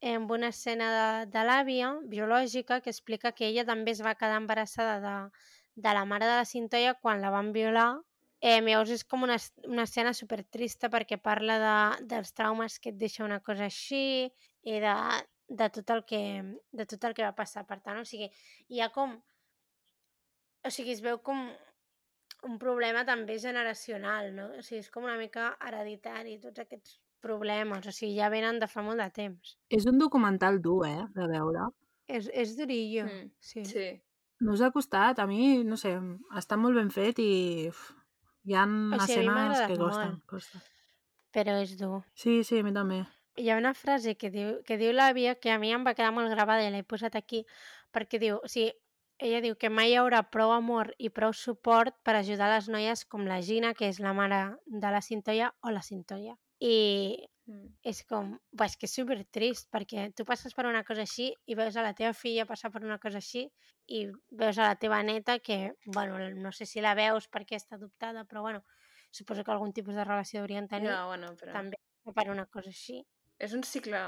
[0.00, 4.38] en una escena de, de l'àvia biològica que explica que ella també es va quedar
[4.40, 5.16] embarassada de,
[5.76, 7.90] de la mare de la Cintolla quan la van violar.
[8.40, 9.36] Eh, llavors és com una,
[9.68, 14.30] una escena super trista perquè parla de, dels traumes que et deixa una cosa així
[14.64, 14.94] i de,
[15.48, 16.22] de, tot el que,
[16.72, 17.66] de tot el que va passar.
[17.68, 18.30] Per tant, o sigui,
[18.68, 19.18] hi ha com...
[20.64, 21.44] O sigui, es veu com
[22.48, 24.48] un problema també generacional, no?
[24.56, 27.86] O sigui, és com una mica hereditari, tots aquests problemes.
[27.86, 29.56] O sigui, ja venen de fa molt de temps.
[29.68, 31.68] És un documental dur, eh, de veure.
[32.08, 33.64] És, és durillo, Mm, sí.
[33.64, 33.88] Sí.
[34.40, 35.18] No us ha costat?
[35.20, 35.92] A mi, no sé,
[36.34, 37.90] està molt ben fet i uf,
[38.48, 40.26] hi ha O sigui, escenes que costen, molt.
[40.26, 40.60] costen.
[41.30, 42.02] Però és dur.
[42.14, 43.04] Sí, sí, a mi també.
[43.36, 46.10] Hi ha una frase que diu, que diu l'àvia que a mi em va quedar
[46.12, 47.44] molt gravada i l'he posat aquí
[47.94, 48.72] perquè diu, o sigui,
[49.20, 53.04] ella diu que mai hi haurà prou amor i prou suport per ajudar les noies
[53.04, 56.34] com la Gina, que és la mare de la Cintolla, o la Cintolla.
[56.60, 57.70] I Mm.
[57.82, 61.30] és com, va, és que és super trist, perquè tu passes per una cosa així
[61.50, 63.46] i veus a la teva filla passar per una cosa així
[63.90, 64.04] i
[64.42, 68.22] veus a la teva neta que, bueno, no sé si la veus perquè està adoptada,
[68.24, 68.62] però bueno,
[69.10, 71.56] suposo que algun tipus de relació haurien tenir, Ja, bueno, però...
[71.56, 71.80] també
[72.14, 73.00] per una cosa així.
[73.40, 73.98] És un cicle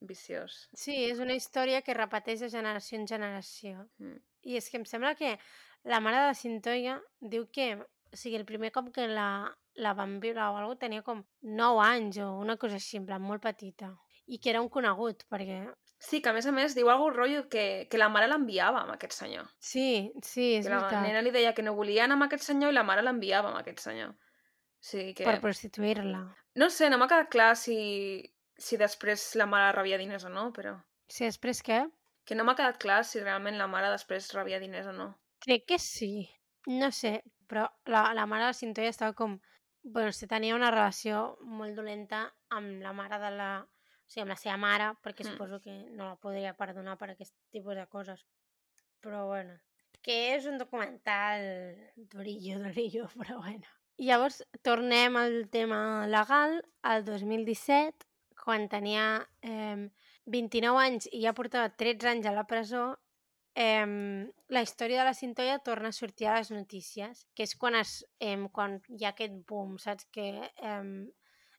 [0.00, 0.56] viciós.
[0.72, 3.84] Sí, és una història que repeteix de generació en generació.
[3.98, 4.20] Mm.
[4.48, 5.36] I és que em sembla que
[5.84, 9.94] la mare de la Cintolla diu que, o sigui, el primer cop que la, la
[9.94, 13.42] van violar o alguna tenia com 9 anys o una cosa així, en plan, molt
[13.44, 13.92] petita.
[14.28, 15.62] I que era un conegut, perquè...
[15.98, 18.92] Sí, que a més a més diu algú rotllo que, que la mare l'enviava amb
[18.94, 19.48] aquest senyor.
[19.58, 21.06] Sí, sí, és que la veritat.
[21.06, 23.58] nena li deia que no volia anar amb aquest senyor i la mare l'enviava amb
[23.62, 24.12] aquest senyor.
[24.14, 24.28] O
[24.80, 25.24] Sí, que...
[25.26, 26.20] per prostituir-la.
[26.58, 27.78] No sé, no m'ha quedat clar si,
[28.58, 30.76] si després la mare rebia diners o no, però...
[31.10, 31.80] Si després què?
[32.28, 35.08] Que no m'ha quedat clar si realment la mare després rebia diners o no.
[35.44, 36.28] Crec que sí.
[36.68, 39.38] No sé, però la, la mare de la Cintoya estava com...
[39.90, 43.50] Bueno, si tenia una relació molt dolenta amb la mare de la...
[43.62, 45.32] O sigui, amb la seva mare, perquè Mm.
[45.34, 48.22] suposo que no la podria perdonar per aquest tipus de coses.
[49.04, 49.58] Però bueno,
[50.00, 51.42] que és un documental
[51.96, 53.66] durillo, durillo, però bueno.
[53.98, 58.06] Llavors, tornem al tema legal, al 2017,
[58.44, 59.90] quan tenia eh,
[60.24, 62.96] 29 anys i ja portava 13 anys a la presó,
[63.58, 67.74] eh, la història de la Cintolla torna a sortir a les notícies, que és quan,
[67.74, 70.06] es, eh, quan hi ha aquest boom, saps?
[70.14, 70.84] Que eh,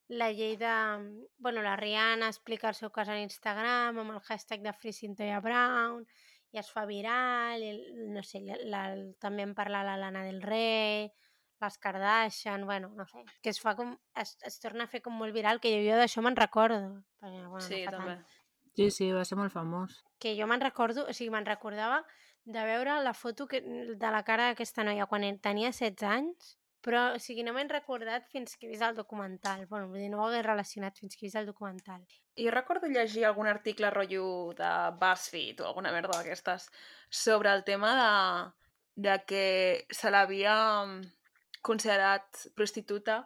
[0.09, 0.73] la llei de...
[1.37, 5.43] Bueno, la Rihanna explica el seu cas a Instagram amb el hashtag de Free Cintolla
[5.43, 6.05] Brown
[6.55, 7.75] i es fa viral, i,
[8.15, 8.83] no sé, la, la,
[9.21, 11.11] també en parla la Lana del Rey,
[11.61, 15.13] les Kardashian, bueno, no sé, que es fa com, es, es torna a fer com
[15.13, 16.79] molt viral, que jo d'això me'n recordo.
[17.19, 18.15] Perquè, bueno, sí, no també.
[18.15, 18.38] tant
[18.79, 19.97] Sí, sí, va ser molt famós.
[20.19, 22.01] que jo me'n recordo, o sigui, me'n recordava
[22.43, 26.55] de veure la foto que, de la cara d'aquesta noia quan en- tenia 16 anys,
[26.83, 29.65] però, o sigui, no m'he recordat fins que he vist el documental.
[29.67, 32.03] Bueno, vull dir, no ho hagués relacionat fins que he vist el documental.
[32.39, 34.69] Jo recordo llegir algun article rotllo de
[34.99, 36.69] BuzzFeed o alguna merda d'aquestes
[37.09, 40.55] sobre el tema de, de que se l'havia
[40.85, 41.01] mm,
[41.61, 43.25] considerat prostituta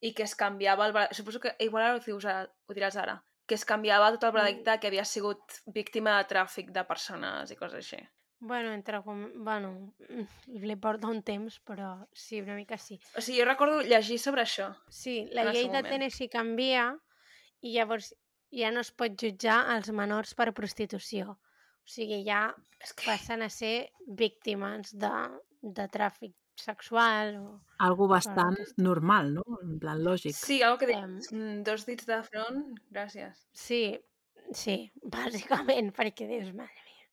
[0.00, 0.96] i que es canviava el...
[1.12, 3.22] Suposo que igual ara ho, dius, ara- ho diràs ara.
[3.46, 4.34] Que es canviava tot el Mm.
[4.40, 8.02] veredicte que havia sigut víctima de tràfic de persones i coses així.
[8.40, 8.98] Bueno, entre.
[9.04, 9.94] Bueno,
[10.48, 12.98] li porta un temps, però sí, una mica sí.
[13.16, 14.74] O sigui, jo recordo llegir sobre això.
[14.88, 15.82] Sí, la llei de.
[15.82, 16.90] Tennessee canvia
[17.62, 18.14] i llavors
[18.52, 21.30] ja no es pot jutjar els menors per prostitució.
[21.84, 23.04] O sigui, ja És que...
[23.06, 25.10] passen a ser víctimes de,
[25.62, 27.60] de tràfic sexual o...
[27.78, 28.78] Algo bastant aquest.
[28.78, 29.44] normal, no?
[29.62, 30.36] En plan lògic.
[30.36, 33.46] Sí, algo que Em, dius, mm, dos dits de front, gràcies.
[33.52, 33.98] Sí,
[34.52, 34.76] sí,
[35.16, 37.08] bàsicament, perquè dius, madre mia.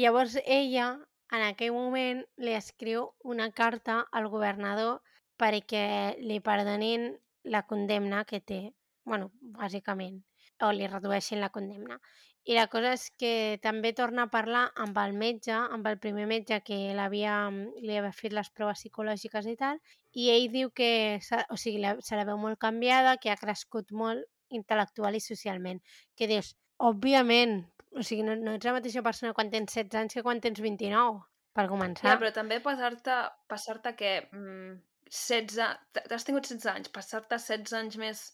[0.00, 0.92] Llavors ella,
[1.30, 5.00] en aquell moment, li escriu una carta al governador
[5.40, 7.12] perquè li perdonin
[7.44, 8.60] la condemna que té,
[9.04, 10.20] bueno, bàsicament,
[10.60, 12.00] o li redueixin la condemna.
[12.48, 16.24] I la cosa és que també torna a parlar amb el metge, amb el primer
[16.26, 19.80] metge que l'havia li havia fet les proves psicològiques i tal,
[20.16, 21.20] i ell diu que
[21.52, 25.82] o sigui, se la veu molt canviada, que ha crescut molt intel·lectual i socialment.
[26.16, 27.60] Que dius, òbviament,
[27.92, 30.58] o sigui, no, no ets la mateixa persona quan tens 16 anys que quan tens
[30.64, 31.20] 29,
[31.54, 32.08] per començar.
[32.08, 33.20] Ja, però també passar-te
[33.50, 34.80] passar que mm,
[35.10, 35.60] 16...
[35.92, 38.24] t- T'has tingut 16 anys, passar-te 16 anys més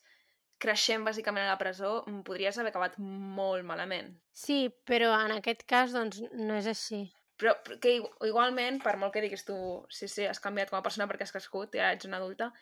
[0.59, 4.15] creixent bàsicament a la presó, mm, podries haver acabat molt malament.
[4.33, 7.13] Sí, però en aquest cas, doncs, no és així.
[7.37, 9.57] Però que igu- igualment, per molt que diguis tu,
[9.91, 12.53] sí, sí, has canviat com a persona perquè has crescut i ara ets una adulta,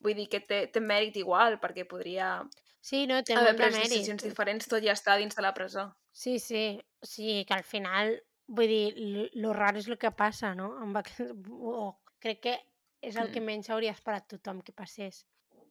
[0.00, 2.48] vull dir que té, té mèrit igual, perquè podria
[2.80, 3.90] Sí, no, té haver de pres mèrit.
[3.90, 5.88] decisions diferents tot i estar dins de la presó.
[6.12, 10.76] Sí, sí, sigui, que al final, vull dir, lo- raro és el que passa, no?
[10.78, 11.20] Amb aquest...
[11.50, 12.54] o, crec que
[13.02, 13.44] és el que Mm.
[13.44, 15.26] menys hauria esperat tothom que passés.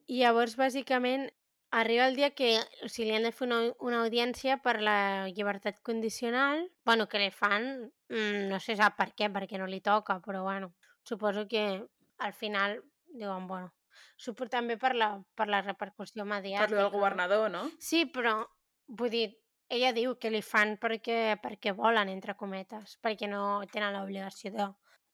[0.06, 1.30] I llavors, bàsicament,
[1.70, 5.28] arriba el dia que o sigui, li han de fer una, una audiència per la
[5.30, 9.80] llibertat condicional, bueno, que li fan, mm, no se sap per què, perquè no li
[9.80, 11.82] toca, però bueno, suposo que
[12.18, 13.72] al final diuen, bueno,
[14.16, 16.66] suposo també per la, per la repercussió mediàtica.
[16.66, 17.68] Per del governador, no?
[17.78, 18.40] Sí, però
[18.86, 19.28] vull dir,
[19.70, 24.66] ella diu que li fan perquè, perquè volen, entre cometes, perquè no tenen l'obligació de,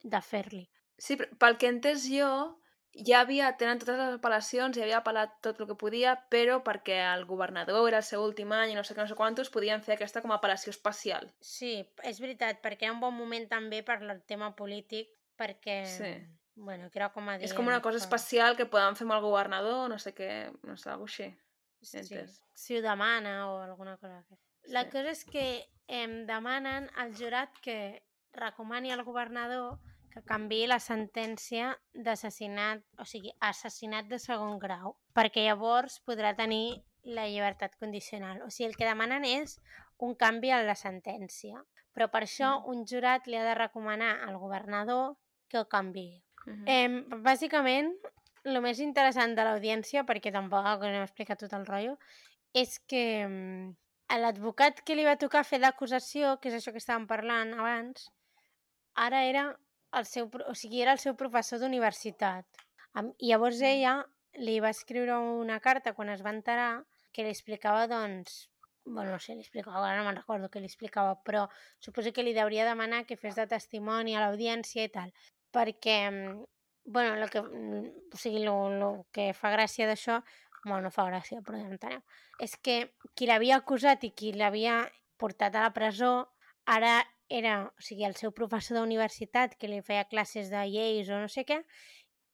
[0.03, 0.65] de fer-li.
[0.97, 2.31] Sí, però pel que he entès jo,
[3.05, 6.97] ja havia, tenen totes les apel·lacions i havia apel·lat tot el que podia, però perquè
[7.13, 9.83] el governador era el seu últim any i no sé què, no sé quantos, podien
[9.85, 11.29] fer aquesta com a apel·lació especial.
[11.41, 16.13] Sí, és veritat, perquè era un bon moment també per el tema polític, perquè, Sí.
[16.55, 17.45] bueno, que era com a dir...
[17.45, 20.31] És com una cosa especial que poden fer amb el governador, no sé què,
[20.63, 21.35] no sé, alguna així.
[21.83, 22.01] Sí,
[22.55, 24.43] si ho demana o alguna cosa d'aquesta.
[24.73, 24.91] La Sí.
[24.91, 29.79] cosa és que em demanen al jurat que recomani al governador
[30.17, 36.81] que canvi la sentència d'assassinat, o sigui, assassinat de segon grau, perquè llavors podrà tenir
[37.05, 38.41] la llibertat condicional.
[38.43, 39.59] O sigui, el que demanen és
[40.01, 41.61] un canvi en la sentència.
[41.93, 42.69] Però per això Mm.
[42.73, 45.17] un jurat li ha de recomanar al governador
[45.49, 46.23] que ho canvi.
[46.47, 46.65] Mhm.
[46.67, 46.89] Eh,
[47.21, 47.93] bàsicament,
[48.45, 51.99] el més interessant de l'audiència, perquè tampoc no hem explicat tot el rotllo,
[52.55, 53.77] és que mm,
[54.17, 58.11] l'advocat que li va tocar fer d'acusació, que és això que estàvem parlant abans,
[58.95, 59.59] ara era
[59.93, 62.47] el seu, o sigui, era el seu professor d'universitat.
[63.19, 63.71] I llavors Mm.
[63.71, 63.95] ella
[64.39, 68.51] li va escriure una carta quan es va enterar que li explicava, doncs,
[68.85, 71.47] bueno, no sé, li explicava, ara no me'n recordo què li explicava, però
[71.81, 75.13] suposo que li hauria demanar que fes de testimoni a l'audiència i tal,
[75.53, 76.45] perquè, mm,
[76.85, 80.23] bueno, lo que, mm, o sigui, lo, lo que fa gràcia d'això,
[80.65, 82.03] bueno, no fa gràcia, però ja enteneu,
[82.39, 84.85] és que qui l'havia acusat i qui l'havia
[85.17, 86.29] portat a la presó
[86.67, 91.21] ara era, o sigui, el seu professor d'universitat que li feia classes de lleis o
[91.21, 91.63] no sé què,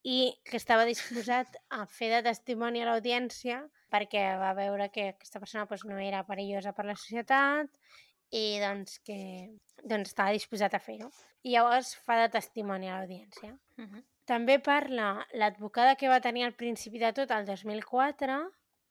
[0.03, 3.62] i que estava disposat a fer de testimoni a l'audiència
[3.93, 7.68] perquè va veure que aquesta persona doncs, no era perillosa per la societat
[8.32, 9.18] i doncs que
[9.84, 11.11] doncs, estava disposat a fer-ho.
[11.45, 13.53] I llavors fa de testimoni a l'audiència.
[13.78, 14.03] Uh -huh.
[14.24, 18.38] També parla l'advocada que va tenir al principi de tot, el 2004,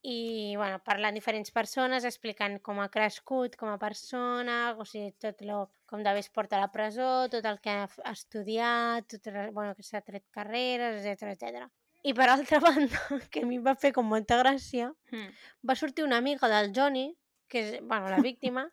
[0.04, 5.42] i bueno, parlant diferents persones, explicant com ha crescut com a persona, o sigui, tot
[5.46, 9.52] lo, com d'haver es porta a la presó, tot el que ha estudiat, tot, el-
[9.52, 11.68] bueno, que s'ha tret carreres, etc etc.
[12.04, 12.98] I per altra banda,
[13.30, 15.28] que a mi em va fer com molta gràcia, Mm.
[15.70, 17.12] va sortir una amiga del Johnny,
[17.48, 18.66] que és, bueno, la víctima,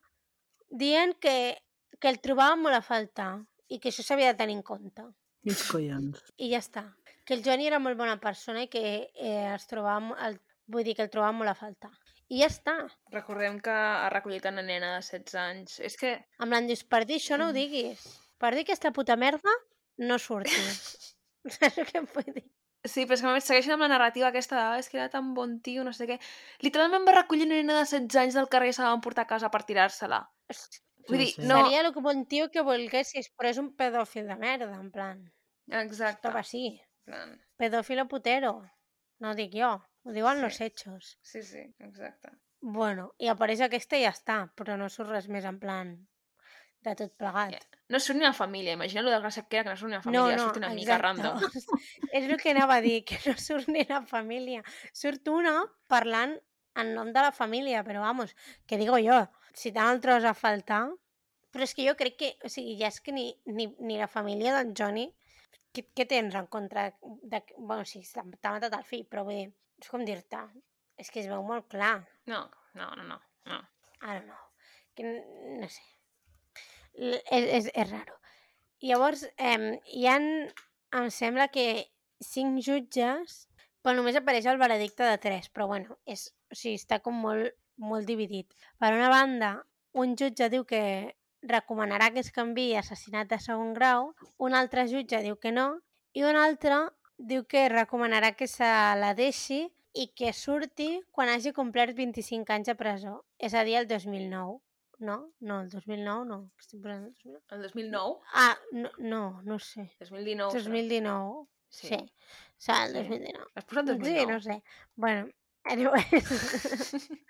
[0.70, 1.59] dient que,
[2.01, 5.03] que el trobava molt a faltar i que això s'havia de tenir en compte.
[5.70, 6.22] Collons.
[6.39, 6.85] I ja està.
[7.24, 8.83] Que el Johnny era molt bona persona i que
[9.14, 11.90] eh, es trobava, el, vull dir que el trobava molt a faltar.
[12.28, 12.74] I ja està.
[13.12, 15.78] Recordem que ha recollit una nena de 16 anys.
[15.80, 16.10] És que...
[16.38, 17.56] En plan, dius, per dir això no ho Mm.
[17.56, 18.02] diguis.
[18.38, 19.54] Per dir aquesta puta merda,
[19.98, 21.14] no surtis.
[21.48, 22.44] Saps que em vull dir?
[22.86, 24.98] Sí, però és que a més segueixen amb la narrativa aquesta de "Ah, és que
[25.00, 26.18] era tan bon tio, no sé què.
[26.62, 29.24] Literalment va recollir una nena de 16 anys del carrer i se la van portar
[29.24, 30.20] a casa per tirar-se-la.
[31.08, 31.64] Vull dir, no...
[31.64, 35.24] Seria el que bon tio que volguessis, però és un pedòfil de merda, en plan.
[35.66, 36.20] Exacte.
[36.28, 36.78] Estava així.
[37.56, 38.52] Pedófilo putero.
[39.20, 39.72] No dic jo,
[40.09, 40.42] ho diuen Sí.
[40.42, 41.18] los hechos.
[41.22, 42.30] Sí, sí, exacte.
[42.61, 45.92] Bueno, i apareix aquesta i ja està, però no surt res més en plan
[46.82, 47.52] de tot plegat.
[47.54, 47.78] Ja.
[47.92, 48.72] No surt ni la família.
[48.74, 50.96] Imagina lo desgraciat que era que no surt ni No, família, no, surt una mica
[50.96, 51.22] exacte.
[51.22, 51.38] random.
[52.12, 54.62] És el que anava a dir, que no surt ni la família.
[54.92, 55.54] Surt una
[55.86, 56.38] parlant
[56.78, 58.34] en nom de la família, però vamos,
[58.66, 59.20] que digo jo,
[59.54, 60.86] si tant el trobes a faltar...
[61.50, 64.06] Però és que jo crec que, o sigui, ja és que ni, ni, ni la
[64.06, 65.06] família d'en Johnny,
[65.79, 67.41] què, què tens en contra de...
[67.57, 69.47] Bueno, sí, t'ha matat el fill, però dir,
[69.79, 70.41] és com dir-te,
[70.99, 71.97] és que es veu molt clar.
[72.31, 73.20] No, no, no, no.
[73.53, 73.61] no.
[74.03, 74.45] I don't know.
[74.99, 75.07] Que,
[75.62, 75.85] no sé.
[76.99, 78.16] L- És, és, és raro.
[78.83, 80.26] Llavors, eh, hi han,
[80.99, 81.64] em sembla que
[82.22, 83.45] cinc jutges,
[83.83, 87.55] però només apareix el veredicte de tres, però bueno, és, o sigui, està com molt,
[87.79, 88.55] molt dividit.
[88.79, 89.53] Per una banda,
[89.99, 90.83] un jutge diu que
[91.49, 95.80] recomanarà que es canvi assassinat de segon grau, un altre jutge diu que no,
[96.12, 96.78] i un altre
[97.18, 98.68] diu que recomanarà que se
[99.01, 103.76] la deixi i que surti quan hagi complert 25 anys de presó, és a dir,
[103.80, 104.61] el 2009.
[105.01, 105.16] No?
[105.40, 106.36] No, el 2009 no.
[106.59, 107.42] Estic posant el 2009.
[107.55, 108.16] El 2009?
[108.34, 109.84] Ah, no, no, no sé.
[110.01, 110.51] 2019.
[110.51, 110.64] serà.
[110.64, 111.46] 2019.
[111.70, 111.86] Sí.
[111.86, 111.94] Sí.
[111.94, 112.99] O sigui, el Sí.
[112.99, 113.46] 2019.
[113.55, 114.26] Has posat Sí, 2009?
[114.32, 114.62] no sé.
[114.96, 115.28] Bueno,
[115.64, 116.99] anyways.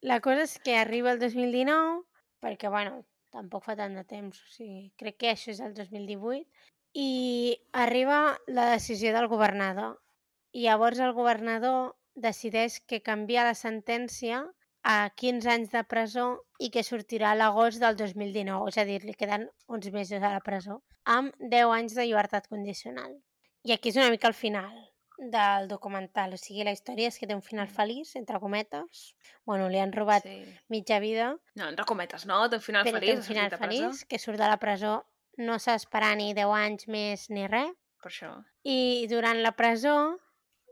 [0.00, 2.02] La cosa és que arriba el 2019,
[2.40, 3.04] perquè, bueno,
[3.34, 6.44] tampoc fa tant de temps, o sigui, crec que això és el 2018,
[7.04, 7.10] i
[7.84, 9.98] arriba la decisió del governador.
[10.54, 14.44] I llavors el governador decideix que canvia la sentència
[14.86, 16.26] a 15 anys de presó
[16.62, 20.34] i que sortirà a l'agost del 2019, és a dir, li queden uns mesos a
[20.36, 20.80] la presó,
[21.18, 23.16] amb 10 anys de llibertat condicional.
[23.64, 27.26] I aquí és una mica el final del documental, o sigui, la història és que
[27.30, 29.14] té un final feliç, entre cometes.
[29.46, 30.40] Bueno, li han robat sí.
[30.68, 32.40] Mitja vida, No, entre cometes, no?
[32.50, 33.10] Té un final però feliç.
[33.12, 35.04] té un final feliç, que surt de la presó,
[35.38, 37.70] no s'ha d'esperar ni 10 anys més ni res.
[38.02, 38.32] Per això.
[38.64, 40.18] I durant la presó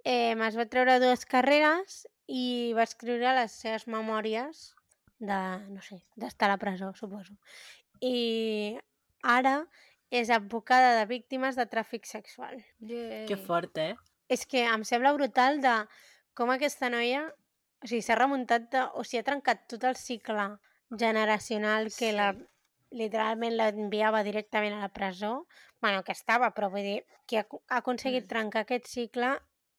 [0.04, 4.74] eh, es va treure dues carreres i va escriure les seves memòries
[5.18, 5.38] de,
[5.70, 7.34] no sé, d'estar a la presó, suposo.
[8.02, 8.76] I
[9.22, 9.62] ara
[10.10, 12.58] és advocada de víctimes de tràfic sexual.
[12.80, 13.24] Yay.
[13.30, 13.94] Que fort, eh?
[14.32, 15.74] És que em sembla brutal de
[16.38, 17.26] com aquesta noia
[17.82, 20.44] o sigui, s'ha remuntat, de, o sigui, ha trencat tot el cicle
[20.96, 22.16] generacional que Sí.
[22.16, 22.28] la,
[22.92, 25.46] literalment l'enviava directament a la presó,
[25.80, 28.28] bueno, que estava, però vull dir que ha, ha aconseguit Mm.
[28.28, 29.32] trencar aquest cicle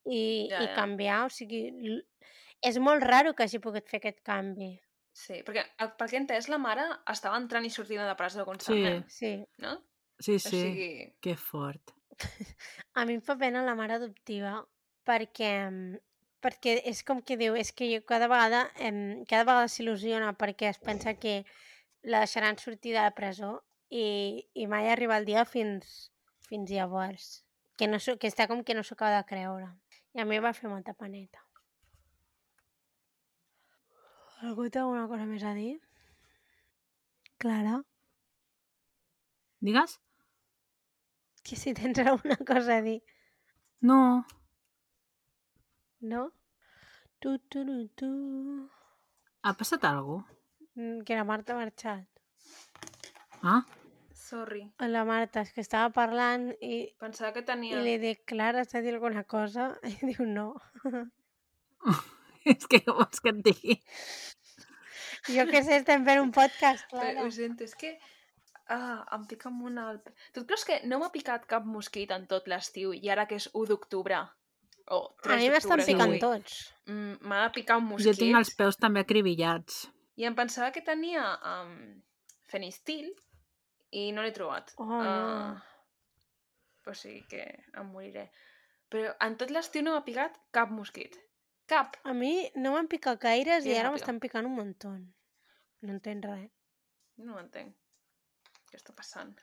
[0.06, 0.74] i, Ja, i ja.
[0.76, 1.62] canviar, o sigui,
[2.62, 4.80] és molt raro que hagi pogut fer aquest canvi.
[5.14, 8.44] Sí, perquè el- pel que he entès, la mare estava entrant i sortint de presó
[8.46, 9.78] constantment, Sí, no?
[10.20, 10.50] Sí, O sí.
[10.50, 11.94] sigui, Que fort.
[12.98, 14.58] a mi em fa pena la mare adoptiva
[15.08, 16.02] perquè mm,
[16.44, 20.70] perquè és com que diu, és que jo cada vegada em, cada vegada s'il·lusiona perquè
[20.74, 21.44] es pensa que
[22.04, 26.12] la deixaran sortir de la presó i, i mai arriba el dia fins,
[26.50, 27.30] fins llavors.
[27.80, 29.72] Que, no, que està com que no s'ho acaba de creure.
[30.14, 31.42] I a mi va fer molta paneta.
[34.44, 35.78] Algú té alguna cosa més a dir?
[37.40, 37.80] Clara?
[39.64, 39.96] Digues?
[41.44, 43.02] Que si tens alguna cosa a dir.
[43.82, 44.26] No.
[46.00, 46.32] No?
[47.20, 48.10] Tu, tu, tu, tu.
[49.44, 50.40] Ha passat alguna cosa?
[50.76, 52.08] Mm, Que la Marta ha marxat.
[53.44, 53.62] Ah?
[54.16, 54.64] Sorry.
[54.80, 57.82] La Marta, és que estava parlant i, Pensava que i tenia...
[57.84, 59.68] li dic, Clara, has de dir alguna cosa?
[59.92, 60.48] I diu, no.
[62.50, 63.76] És que què vols que et digui?
[65.32, 67.24] Jo què sé, estem fent un podcast, Però, Clara.
[67.24, 67.94] ho sento, és que...
[68.74, 69.88] Ah, em pica amb una...
[69.92, 73.10] al pe- Tu et creus que no m'ha picat cap mosquit en tot l'estiu i
[73.14, 74.22] ara que és 1 d'octubre
[74.96, 76.56] o 3 A mi m'estan picant avui, tots.
[76.88, 79.84] mm, M'ha de picar un Jo mosquit tinc els peus també acribillats.
[80.16, 81.76] i em pensava que tenia um,
[82.50, 83.12] fenistil
[83.92, 84.74] i no l'he trobat.
[84.78, 84.98] Oh, no.
[85.02, 85.64] Ah,
[86.88, 87.44] o sigui que
[87.80, 88.26] em moriré.
[88.90, 91.16] Però en tot l'estiu no m'ha picat cap mosquit.
[91.70, 91.96] Cap.
[92.04, 94.92] A mi no m'han picat gaires i Bien ara m'estan picant un muntó.
[95.84, 96.50] No entenc res.
[97.24, 97.74] No ho entenc.
[98.74, 99.36] Què està passant?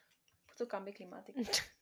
[0.51, 1.39] Puto canvi climàtic.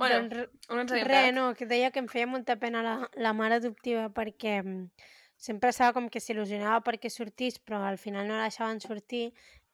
[0.00, 2.92] Bueno, doncs, on ens havíem Re, no, que deia que em feia molta pena la,
[3.20, 5.08] la mare adoptiva perquè mm,
[5.46, 9.26] sempre estava com que s'il·lusionava perquè sortís, però al final no la deixaven sortir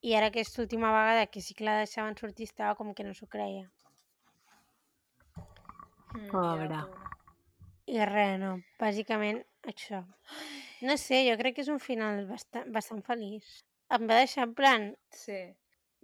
[0.02, 3.12] i ara aquesta última vegada que sí que la deixaven sortir estava com que no
[3.14, 3.68] s'ho creia.
[5.36, 6.80] Mm, pobra.
[7.86, 9.44] I res, no, bàsicament
[9.74, 10.00] això.
[10.82, 13.60] No sé, jo crec que és un final bastant, bastant feliç.
[13.94, 15.38] Em va deixar en plan, Sí.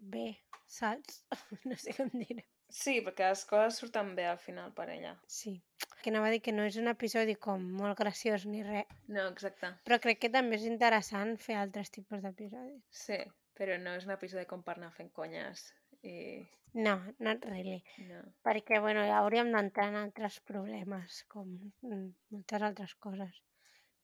[0.03, 0.27] Bé,
[0.67, 1.23] saps?
[1.69, 2.43] No sé com dir-ho.
[2.73, 5.11] Sí, perquè les coses surten bé al final per ella.
[5.29, 5.59] Sí,
[6.03, 9.27] que anava a dir que no és un episodi com molt graciós ni res, No,
[9.29, 9.75] exacte.
[9.85, 12.81] però crec que també és interessant fer altres tipus d'episodis.
[12.89, 13.19] Sí,
[13.59, 15.67] però no és un episodi com per anar fent conyes
[16.03, 16.41] i...
[16.73, 17.83] No, not really.
[18.09, 18.23] No.
[18.49, 21.51] Perquè, bueno, ja hauríem d'entrar en altres problemes, com
[21.85, 23.43] moltes altres coses,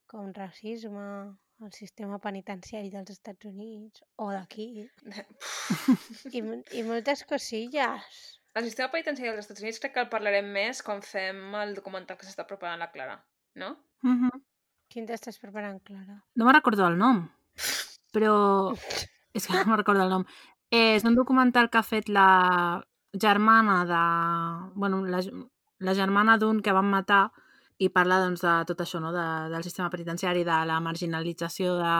[0.06, 1.06] com racisme,
[1.64, 4.86] el sistema penitenciari dels Estats Units, o d'aquí,
[6.38, 6.42] i,
[6.78, 8.18] i moltes cosilles.
[8.58, 12.18] El sistema penitenciari dels Estats Units crec que el parlarem més quan fem el documental
[12.18, 13.18] que s'està preparant la Clara,
[13.62, 13.74] no?
[14.02, 14.44] Mm -hmm.
[14.88, 16.22] Quin t'estàs preparant, Clara?
[16.34, 17.28] No me recordo el nom,
[18.12, 18.72] però
[19.34, 20.24] és que no me recordo el nom.
[20.70, 24.02] Eh, és un documental que ha fet la germana de...
[24.74, 25.20] Bueno, la,
[25.78, 27.32] la germana d'un que van matar
[27.78, 29.12] i parla doncs, de tot això, no?
[29.14, 31.94] de, del sistema penitenciari, de la marginalització de,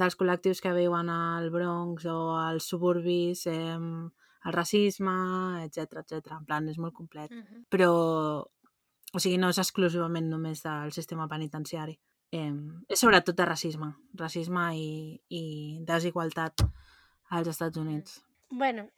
[0.00, 5.16] dels col·lectius que viuen al Bronx o als suburbis, eh, el racisme,
[5.64, 6.36] etc etc.
[6.38, 7.30] En plan, és molt complet.
[7.30, 7.64] Mm -hmm.
[7.68, 7.92] Però,
[9.12, 11.98] o sigui, no és exclusivament només del sistema penitenciari.
[12.32, 12.54] Eh,
[12.88, 13.94] és sobretot de racisme.
[14.14, 16.54] Racisme i, i desigualtat
[17.30, 18.22] als Estats Units.
[18.50, 18.88] Bueno,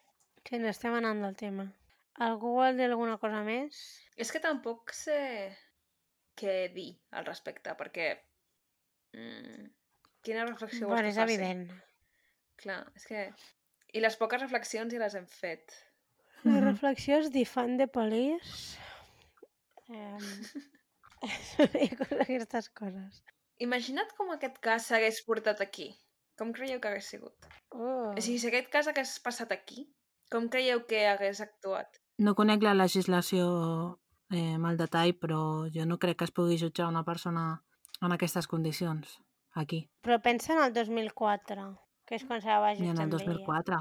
[0.42, 1.72] que ens estem anant del tema.
[2.14, 3.78] Algú vol dir alguna cosa més?
[4.16, 5.56] És que tampoc sé
[6.38, 8.08] què dir al respecte, perquè...
[9.16, 9.68] Mm,
[10.22, 11.34] quina reflexió vols Bueno, que és faci?
[11.34, 11.68] evident.
[12.62, 13.26] Clar, és que...
[13.96, 15.72] I les poques reflexions ja les hem fet.
[16.44, 16.64] La Mhm.
[16.68, 18.78] reflexió és defund the police.
[19.88, 20.18] Eh,
[21.84, 23.22] i coses- aquestes coses.
[23.64, 25.88] Imagina't com aquest cas s'hagués portat aquí.
[26.38, 27.48] Com creieu que hagués sigut?
[27.74, 28.12] Oh.
[28.14, 29.88] O sigui, si aquest cas hagués passat aquí,
[30.30, 31.98] com creieu que hagués actuat?
[32.18, 33.48] No conec la legislació
[34.30, 35.40] eh, amb el detall, però
[35.74, 37.62] jo no crec que es pugui jutjar una persona
[38.00, 39.18] en aquestes condicions,
[39.54, 41.68] aquí, Però pensa en el 2004,
[42.06, 43.34] que és quan se la va ni en jutjar el amb ella.
[43.34, 43.78] 2004.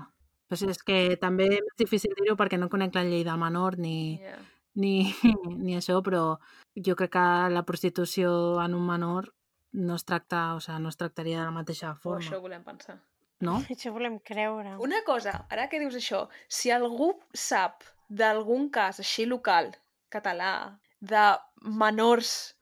[0.47, 3.77] Però sí, és que també és difícil dir-ho perquè no conec la llei del menor
[3.77, 4.39] ni, Yeah.
[4.75, 4.93] ni,
[5.65, 6.37] ni això, però
[6.75, 9.33] jo crec que la prostitució en un menor
[9.73, 12.63] no es tracta, o sigui, no es tractaria de la mateixa O forma, això volem
[12.63, 12.97] pensar.
[13.41, 13.57] no?
[13.69, 14.77] Això volem creure.
[14.79, 19.73] Una cosa, ara que dius això, si algú sap d'algun cas així local,
[20.13, 21.23] català, de
[21.61, 22.53] menors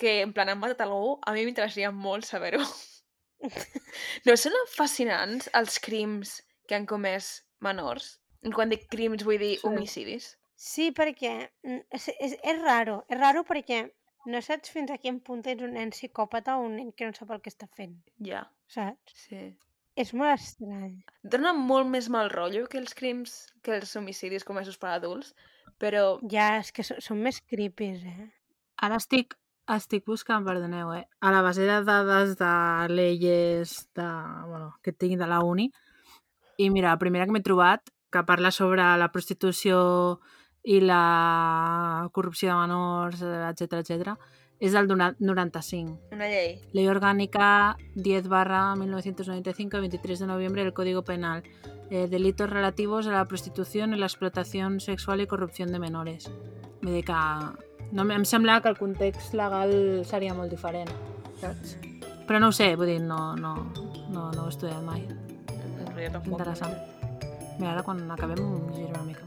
[0.00, 2.62] que en plan han matat algú, a mi m'interessaria molt saber-ho.
[4.26, 6.36] no són fascinants els crims
[6.68, 8.16] que han comès menors?
[8.54, 9.66] Quan dic crims vull dir Sí.
[9.68, 10.28] homicidis.
[10.60, 11.32] Sí, perquè
[11.64, 13.00] mm, és, és, és raro.
[13.08, 13.82] És raro perquè
[14.28, 17.16] no saps fins a quin punt ets un nen psicòpata o un nen que no
[17.16, 19.16] sap el que està fent, Ja, saps?
[19.26, 19.50] sí.
[20.00, 21.00] És molt estrany.
[21.24, 23.32] Dona molt més mal rotllo que els crims,
[23.64, 25.34] que els homicidis comesos per adults,
[25.80, 28.28] però Ja, és que són, són més creepies, eh?
[28.84, 29.36] Ara estic,
[29.70, 32.52] estic buscant, perdoneu, eh, a la base de dades de
[32.92, 34.10] leyes de,
[34.50, 35.70] bueno, que tinc de la uni
[36.60, 39.80] i mira, la primera que m'he trobat que parla sobre la prostitució
[40.66, 44.16] i la corrupció de menors, etc etc,
[44.60, 45.98] és del dona- 95.
[46.12, 46.60] una llei.
[46.72, 51.42] Ley Orgánica 10 barra 1995, 23 de noviembre del Código Penal.
[51.90, 56.30] Eh, delitos relativos a la prostitución la explotación sexual y corrupción de menores.
[56.82, 57.12] Vull dir que
[57.92, 60.88] no, em sembla que el context legal seria molt diferent,
[61.40, 61.76] saps?
[62.28, 63.72] Però no ho sé, vull dir, no, no,
[64.12, 65.02] no, no ho he estudiat mai.
[65.90, 66.38] Però jo tampoc.
[66.38, 66.76] Interessant.
[67.58, 69.26] Mira, ara quan acabem ho llegiré una mica.